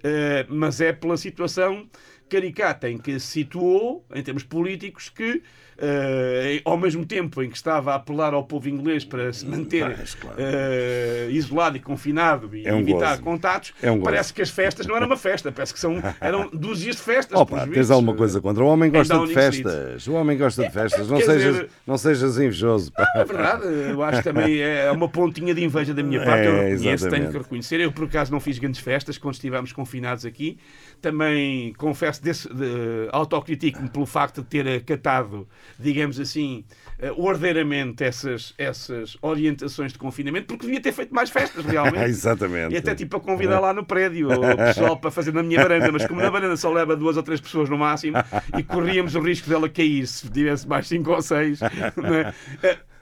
[0.04, 1.90] Eh, mas é pela situação
[2.30, 5.42] caricata em que se situou, em termos políticos, que
[5.78, 9.96] eh, ao mesmo tempo em que estava a apelar ao povo inglês para se manter
[9.96, 10.36] Pois, claro.
[10.40, 13.22] eh, isolado e confinado e É um evitar gozo.
[13.24, 16.50] contatos, É um parece que as festas não eram uma festa, parece que são, eram
[16.52, 17.40] dúzias de festas.
[17.40, 18.64] Opa, tens alguma coisa contra?
[18.64, 20.08] O homem gosta de festas.
[20.08, 21.10] O homem gosta de festas.
[21.10, 22.92] Não quer sejas, dizer- não sejas invejoso.
[22.92, 23.06] pá.
[23.16, 26.56] É verdade, eu acho que também é uma pontinha de inveja da minha parte, eu
[26.56, 27.32] É, reconheço, tenho exatamente.
[27.32, 27.80] que reconhecer.
[27.80, 30.58] Eu, por acaso, não fiz grandes festas quando estivemos confinados aqui.
[31.06, 35.48] Também, confesso, desse- de, autocritico-me pelo facto de ter acatado,
[35.78, 36.66] digamos assim,
[36.98, 42.06] eh, ordeiramente essas, essas orientações de confinamento, porque devia ter feito mais festas, realmente.
[42.10, 42.74] Exatamente.
[42.74, 45.92] E até tipo a convidar lá no prédio o pessoal para fazer na minha varanda,
[45.92, 48.18] mas como na varanda só leva duas ou três pessoas no máximo
[48.58, 51.60] e corríamos o risco dela cair se tivesse mais cinco ou seis,
[51.96, 52.34] não é?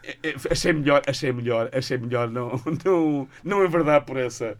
[0.03, 4.57] Eh, eh, achei melhor, achei melhor, achei melhor não, não, não enverdar por essa.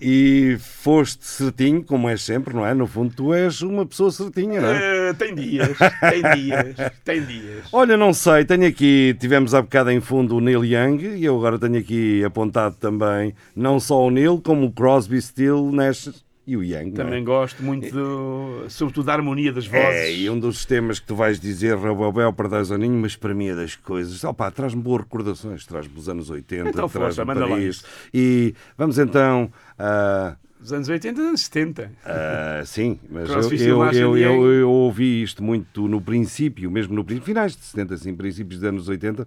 [0.00, 2.74] E, foste certinho, como és sempre, não é?
[2.74, 5.08] No fundo, tu és uma pessoa certinha, não é?
[5.08, 7.68] Eh, tem dias, tem dias, tem dias.
[7.72, 11.36] Olha, não sei, tenho aqui, tivemos há bocado em fundo o Neil Young e eu
[11.36, 16.56] agora tenho aqui apontado também não só o Neil, como o Crosby, Still, Nash e
[16.56, 16.90] o não é?
[16.92, 19.84] Também gosto muito, do, sobretudo, da harmonia das vozes.
[19.84, 23.34] É, e um dos temas que tu vais dizer, Rabobel, para dar aninho, mas para
[23.34, 24.22] mim é das coisas.
[24.22, 27.76] Opa, traz-me boas recordações, traz-me os anos 80, Então, traz-me Paris.
[27.76, 27.84] isso.
[28.14, 29.50] E vamos então.
[29.76, 31.92] ah, Dos anos 80 e anos 70.
[32.04, 37.26] ah, sim, mas eu, eu, eu, eu, ouvi isto muito no princípio, mesmo no princípio,
[37.26, 39.26] finais de 70, assim, princípios dos anos 80.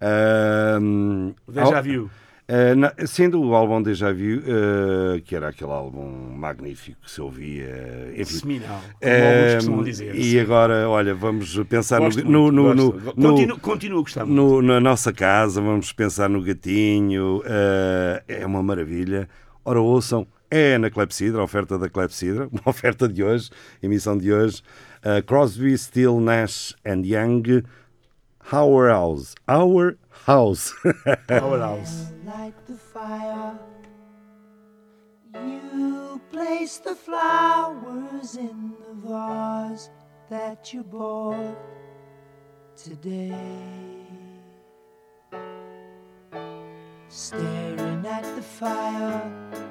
[0.00, 0.78] Ah,
[1.46, 2.10] O Deja Vu.
[2.52, 7.20] Uh, na- sendo o álbum Déjà Vu, uh, que era aquele álbum magnífico que se
[7.20, 8.34] ouvia, enfim.
[8.38, 10.14] Seminal, como alguns Um, costumam dizer.
[10.14, 14.02] e agora, olha, vamos pensar no, Gosto no, muito, no, no, no- Continuo, continuo a
[14.02, 14.36] gostar muito.
[14.36, 19.28] no- na nossa casa, vamos pensar no gatinho, uh, é uma maravilha.
[19.64, 23.48] Ora, ouçam, é na Clepsidra, a oferta da Clepsidra, uma oferta de hoje,
[23.82, 24.60] emissão de hoje.
[25.04, 27.62] Uh, Crosby, Still, Nash and Young,
[28.52, 29.34] Our House.
[29.48, 30.72] Our House.
[31.28, 32.06] Powerhouse.
[32.24, 33.58] light the fire.
[35.34, 39.90] You place the flowers in the vase
[40.30, 41.56] that you bought
[42.76, 43.34] today.
[47.08, 49.61] Staring at the fire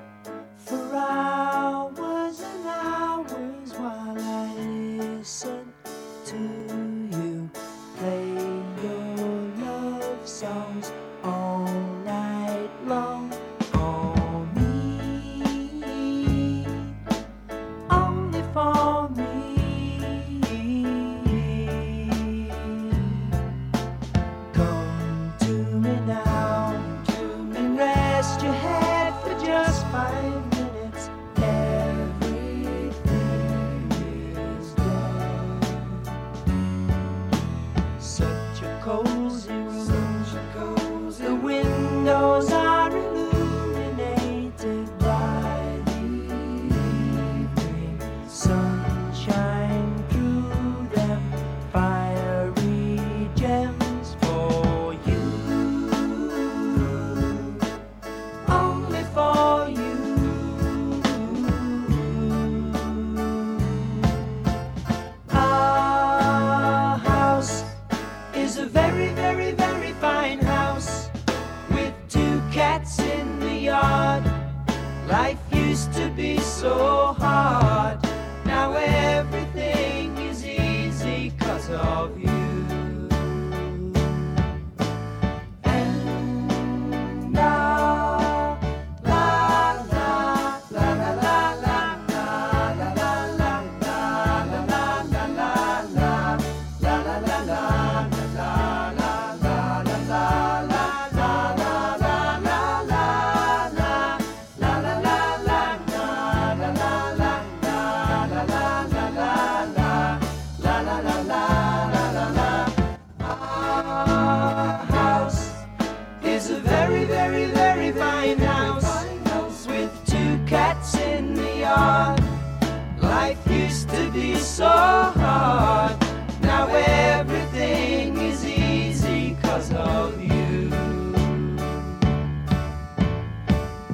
[124.21, 125.95] be so hard.
[126.41, 130.69] Now everything is easy cause of you.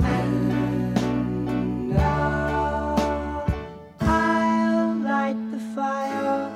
[0.04, 3.46] And I'll,
[4.02, 6.52] I'll light the fire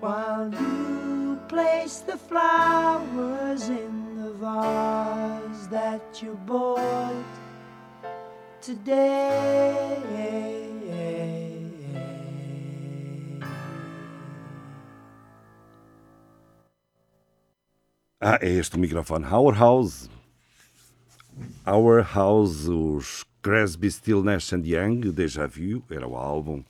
[0.00, 7.26] while you place the flowers in the vase that you bought
[8.62, 10.23] today.
[18.26, 19.26] Ah, é este o microfone.
[19.26, 20.08] Our House.
[21.66, 26.64] Our House, os Cresby, Still, Nash and Young, Deja Vu, era o álbum.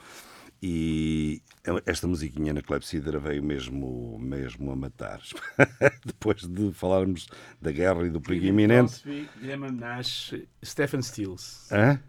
[0.60, 1.40] E
[1.86, 5.20] esta musiquinha na Clepsidra veio mesmo, mesmo a matar.
[6.04, 7.28] Depois de falarmos
[7.62, 9.02] da guerra e do perigo iminente.
[9.40, 10.34] Graham Nash,
[10.64, 12.00] Stephen Stills, Hã?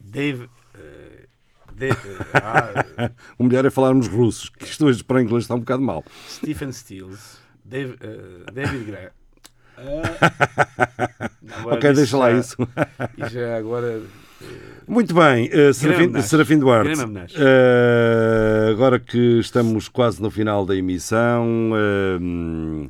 [0.00, 0.48] Dave.
[0.74, 1.26] eh,
[1.72, 1.98] Dave
[2.34, 6.02] ah, O melhor é falarmos russos, que isto hoje para inglês está um bocado mal.
[6.28, 7.39] Stephen Stills,
[7.70, 9.10] Dave, eh, David Graham.
[9.78, 12.56] Ah, agora ok, deixa lá já- isso.
[13.16, 14.02] E já agora.
[14.88, 16.20] Muito bem, eh, Serafim.
[16.22, 16.90] Serafim Duarte.
[17.36, 22.88] Eh, agora que estamos quase no final da emissão, eh,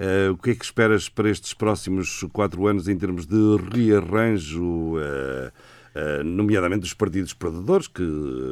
[0.00, 4.98] eh, o que é que esperas para estes próximos quatro anos em termos de rearranjo,
[5.00, 5.04] eh,
[5.46, 5.52] eh,
[6.24, 8.02] nomeadamente dos partidos perdedores, que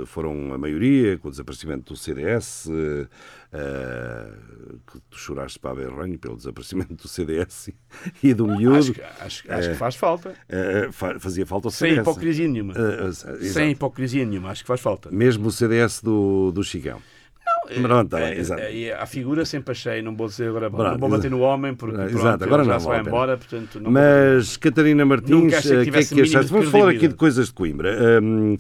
[0.07, 3.07] foram a maioria, com o desaparecimento do CDS, eh,
[3.53, 4.33] eh,
[4.87, 7.73] que tu choraste para a Berranho pelo desaparecimento do CDS
[8.23, 8.77] e do miúdo.
[8.77, 10.35] Acho, que- acho, acho que faz falta.
[10.49, 12.03] Eh, fa- fazia falta o Sem CDS.
[12.09, 12.75] hipocrisia nenhuma.
[12.75, 15.11] Eh, eh, Sem hipocrisia nenhuma, acho que faz falta.
[15.11, 17.01] Mesmo o CDS do, do Chigão.
[17.75, 18.63] Não, Pronto, tá bem, É, exato.
[18.63, 21.37] é, a figura sempre achei, não vou dizer agora, Pronto, não vou bater exato.
[21.37, 24.57] no homem porque Exato, pronto, agora ele já não se vai embora, portanto não Mas,
[24.57, 26.53] Catarina Martins, que eh, o que é que achaste?
[26.53, 28.21] Vamos falar aqui de coisas de Coimbra.
[28.23, 28.57] Um,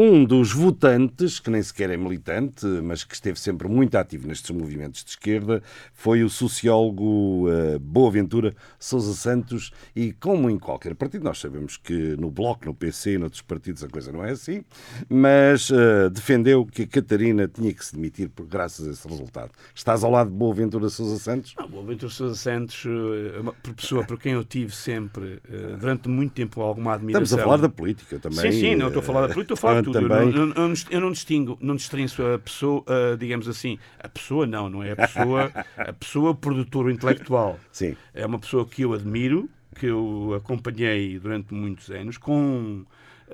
[0.00, 4.52] Um dos votantes, que nem sequer é militante, mas que esteve sempre muito ativo nestes
[4.52, 5.60] movimentos de esquerda,
[5.92, 9.72] foi o sociólogo eh, Boaventura Sousa Santos.
[9.96, 13.82] E como em qualquer partido, nós sabemos que no Bloco, no PC e noutros partidos
[13.82, 14.62] a coisa não é assim,
[15.08, 19.50] mas eh, defendeu que a Catarina tinha que se demitir por graças a esse resultado.
[19.74, 21.56] Estás ao lado de Boaventura Sousa Santos?
[21.58, 22.86] Não, o Aventura Sousa Santos
[23.34, 27.24] é uma pessoa por quem eu tive sempre, eh, durante muito tempo, alguma admiração.
[27.24, 28.52] Estamos a falar da política também.
[28.52, 30.04] Sim, sim, não estou a falar da política, estou a falar tudo.
[30.04, 30.32] Eu Também.
[30.32, 34.46] não, eu não- eu não distingo, não distingo a pessoa, ah, digamos assim, a pessoa
[34.46, 37.58] não, não é a pessoa, a pessoa produtora intelectual.
[37.72, 37.96] Sim.
[38.14, 42.84] É uma pessoa que eu admiro, que eu acompanhei durante muitos anos, com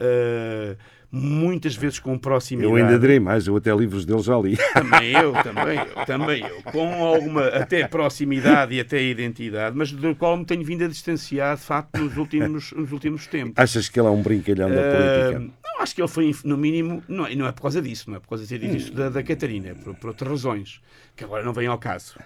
[0.00, 0.76] ah,
[1.10, 2.72] muitas vezes com proximidade.
[2.72, 4.56] Eu ainda direi mais, eu até livros dele já li.
[4.72, 6.62] Também eu, também eu, também eu.
[6.72, 11.56] Com alguma até proximidade e até identidade, mas do qual me tenho vindo a distanciar,
[11.56, 13.54] de facto, nos últimos, nos últimos tempos.
[13.56, 15.54] Achas que ele é um brincalhão da Ah, política?
[15.84, 18.20] Acho que ele foi, no mínimo, não, e não é por causa disso, não é
[18.20, 20.80] por causa de ter dito isso da, da Catarina, é por, por outras razões,
[21.14, 22.18] que agora não vêm ao caso.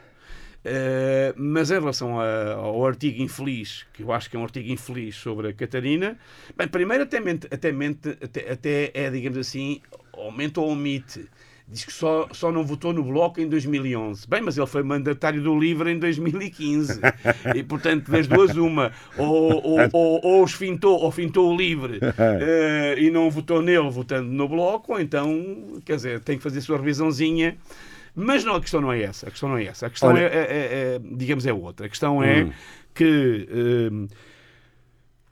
[0.64, 4.68] Ah, mas em relação a- ao artigo infeliz, que eu acho que é um artigo
[4.70, 6.18] infeliz sobre a Catarina,
[6.56, 9.80] bem, primeiro até, mente, até, mente, até, até é, digamos assim,
[10.12, 11.26] aumenta ou omite.
[11.70, 14.26] Diz que só, só não votou no Bloco em 2011.
[14.26, 16.98] Bem, mas ele foi mandatário do LIVRE em 2015.
[17.54, 18.90] E, portanto, das duas, uma.
[19.18, 23.90] Ou, ou, ou, ou os fintou, ou fintou o LIVRE eh, e não votou nele,
[23.90, 27.58] votando no Bloco, ou então, quer dizer, tem que fazer a sua revisãozinha.
[28.14, 29.28] Mas não, a questão não é essa.
[29.28, 29.86] A questão não é essa.
[29.86, 31.84] A questão, Olha- é, é- é- é, digamos, é outra.
[31.84, 32.48] A questão é
[32.94, 33.46] que...
[33.50, 34.14] eh,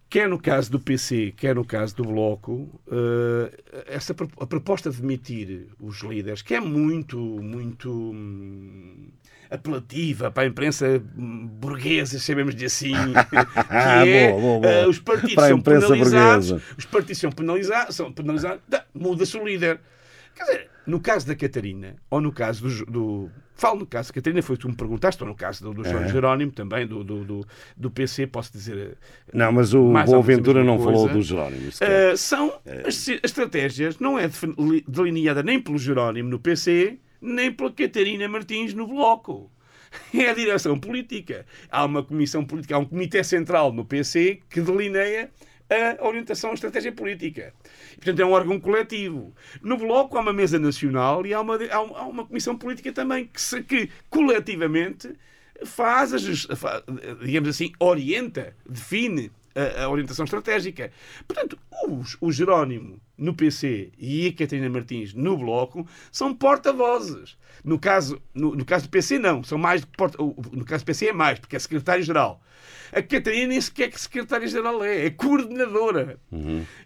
[0.09, 5.00] quer no caso do PC, quer no caso do Bloco, eh, essa, a proposta de
[5.00, 9.09] demitir os líderes, que é muito, muito hum,
[9.50, 12.92] apelativa para a imprensa burguesa, chamemos de assim,
[13.30, 13.36] que
[13.68, 14.72] Ah, é, boa, boa, boa.
[14.72, 16.74] eh, os partidos Para a são penalizados, burguesa.
[16.78, 18.61] os partidos são penalizados, são penalizados,
[18.94, 19.80] muda-se o líder.
[20.37, 22.87] Quer dizer, no caso da Catarina, ou no caso do.
[22.87, 25.82] Do falo no caso da Catarina, foi tu me perguntaste, ou no caso do, do
[25.82, 26.12] Jorge É.
[26.12, 28.76] Jerónimo também, do, do, do, do PC, posso dizer.
[28.76, 28.95] eh,
[29.32, 31.14] Não, mas o Boaventura não falou coisa.
[31.14, 31.68] do Jerónimo.
[31.70, 32.53] Uh, são
[32.87, 34.28] as, as estratégias, não é
[34.87, 39.51] delineada nem pelo Jerónimo no PC, nem pela Catarina Martins no Bloco.
[40.12, 41.47] É a direção política.
[41.70, 45.30] Há uma comissão política, há um comitê central no PC que delineia
[45.69, 47.53] a orientação, a estratégia política.
[47.93, 49.35] E, portanto, é um órgão coletivo.
[49.62, 52.93] No Bloco há uma mesa nacional e há uma, há uma, há uma comissão política
[52.93, 55.12] também que, se, que coletivamente
[55.64, 56.19] faz, a
[57.25, 60.93] digamos assim, orienta, define a, a orientação estratégica.
[61.27, 61.59] Portanto,
[61.89, 67.37] os, o Jerónimo no PC e a Catarina Martins no Bloco são porta-vozes.
[67.64, 69.43] No caso, no, no caso do PC, não.
[69.43, 72.41] São mais porta, no caso do PC é mais, porque é secretário-geral.
[72.93, 76.19] A Catarina nem sequer que secretária-geral é, é coordenadora.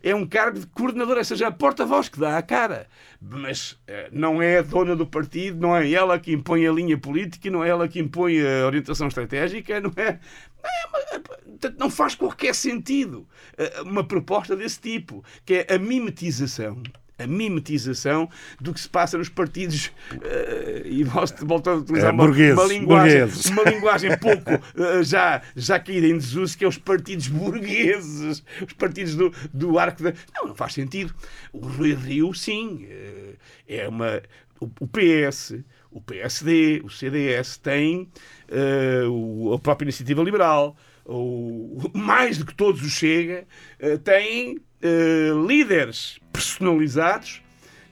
[0.03, 2.87] É um cargo de coordenadora, ou seja, a porta-voz que dá a cara.
[3.21, 6.97] Mas eh, não é a dona do partido, não é ela que impõe a linha
[6.97, 10.19] política, não é ela que impõe a orientação estratégica, não é.
[10.63, 15.79] Não, é portanto, não faz qualquer sentido eh, uma proposta desse tipo, que é a
[16.21, 16.83] mimetização.
[17.19, 19.91] A mimetização do que se passa nos partidos
[20.23, 22.33] eh, e volto a utilizar É, uma, uma
[22.65, 23.45] linguagem, burgueses.
[23.51, 28.73] uma linguagem pouco eh, já, já caída em desuso, que é os partidos burgueses, os
[28.73, 30.15] partidos do, do arco da.
[30.35, 31.15] Não, não faz sentido.
[31.53, 33.35] O Rui Rio, sim, eh,
[33.69, 34.23] é uma.
[34.59, 35.57] O, o PS,
[35.91, 38.09] o PSD, o CDS têm
[39.11, 43.47] o- a própria Iniciativa Liberal, o, mais do que todos o Chega,
[43.79, 47.43] eh, têm eh, líderes personalizados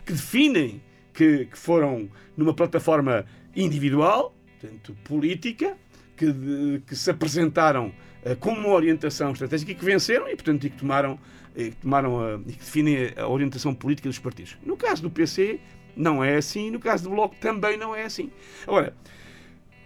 [0.05, 0.81] que definem
[1.13, 3.25] que, que foram numa plataforma
[3.55, 5.77] individual, portanto, política,
[6.17, 7.93] que, que se apresentaram
[8.25, 11.19] eh, como uma orientação estratégica e que venceram e, portanto, e que tomaram,
[11.57, 14.57] e que tomaram a, e que definem a orientação política dos partidos.
[14.65, 15.59] No caso do PC,
[15.97, 18.31] não é assim, no caso do Bloco, também não é assim.
[18.67, 18.95] Agora,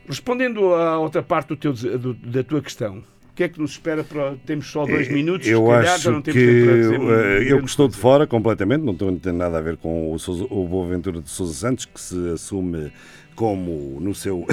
[0.06, 3.70] respondendo à outra parte do teu, do- da tua questão, o que é que nos
[3.72, 4.36] espera para.
[4.44, 7.50] Temos só dois minutos, Eu se calhar, já acho não que temos tempo para dizer
[7.50, 10.68] eu que estou de fora completamente, não ter nada a ver com o, Sousa, o
[10.68, 12.92] Boaventura de Sousa Santos, que se assume
[13.34, 14.46] como no seu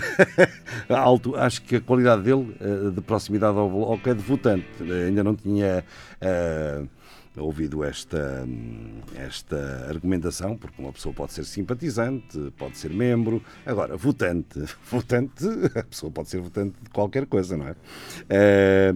[0.87, 4.65] alto, acho que a qualidade dele eh, de proximidade ao bloco é de votante.
[4.79, 5.83] Eh, Ainda não tinha
[6.21, 6.83] eh,
[7.37, 8.47] ouvido esta,
[9.15, 13.41] esta argumentação, porque uma pessoa pode ser simpatizante, pode ser membro.
[13.65, 17.75] Agora, votante, votante, a pessoa pode ser votante de qualquer coisa, não é?
[18.29, 18.93] Eh,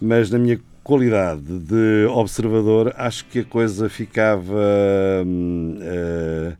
[0.00, 4.60] mas na minha qualidade de observador, acho que a coisa ficava
[5.80, 6.56] eh,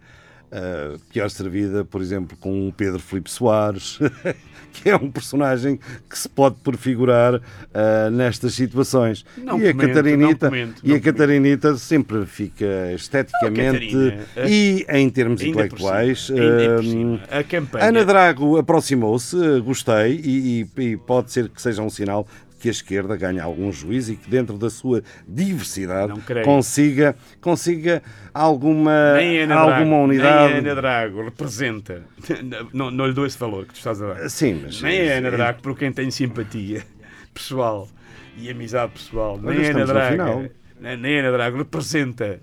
[0.52, 3.98] eh, pior servida, por exemplo, com o Pedro Filipe Soares,
[4.82, 7.40] que é um personagem que se pode prefigurar
[7.74, 9.24] eh, nestas situações.
[9.36, 12.64] Não e a comento, Catarinita, não comento, e a Catarinita sempre fica
[12.94, 16.26] esteticamente Não, a a- e em termos intelectuais.
[16.26, 17.20] cima, cima.
[17.30, 17.84] A campanha.
[17.86, 22.26] Ana Drago aproximou-se, gostei, e, e- e pode ser que seja um sinal
[22.60, 26.12] que a esquerda ganhe algum juízo e que dentro da sua diversidade
[26.44, 28.02] consiga, consiga
[28.34, 29.14] alguma,
[29.50, 30.54] alguma unidade.
[30.54, 32.04] Nem a Ana Drago representa.
[32.72, 34.30] Não, não lhe dou esse valor que tu estás a dar.
[34.30, 36.82] Sim, mas Nem a Ana Drago, por quem tem simpatia
[37.32, 37.88] pessoal
[38.36, 42.40] e amizade pessoal, nem a Ana Drago, nem nem a Ana Drago representa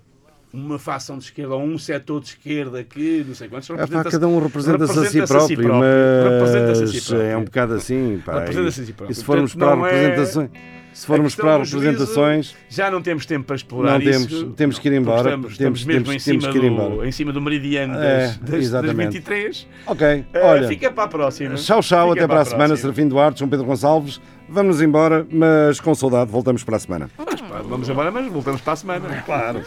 [0.54, 4.10] uma facção de esquerda ou um setor de esquerda que não sei quantos É, representa-
[4.12, 7.28] cada um representa-se a si próprio, Representa-se a si mas próprio.
[7.28, 8.22] é um bocado assim.
[8.26, 10.50] Pá, a si e, e se formos Portanto, para é- representações,
[10.93, 14.45] se formos para do representações, já não temos tempo para explorar Não temos, isso.
[14.56, 16.68] temos que ir embora, Estamos, temos- estamos mesmo temos- em, cima temos que ir do,
[16.76, 17.08] embora.
[17.08, 19.14] em cima do meridiano É, das, das, das exatamente.
[19.14, 19.68] 23.
[19.86, 20.68] ok, Eh, olha.
[20.68, 21.56] fica para a próxima.
[21.56, 22.78] Tchau, tchau, Fica até para a semana, próxima.
[22.93, 24.20] Serafim Duarte, João Pedro Gonçalves.
[24.50, 27.10] Vamos embora, mas com saudade, voltamos para a semana.
[27.18, 29.24] Mas, pá, vamos embora, mas voltamos para a semana.
[29.26, 29.62] Claro.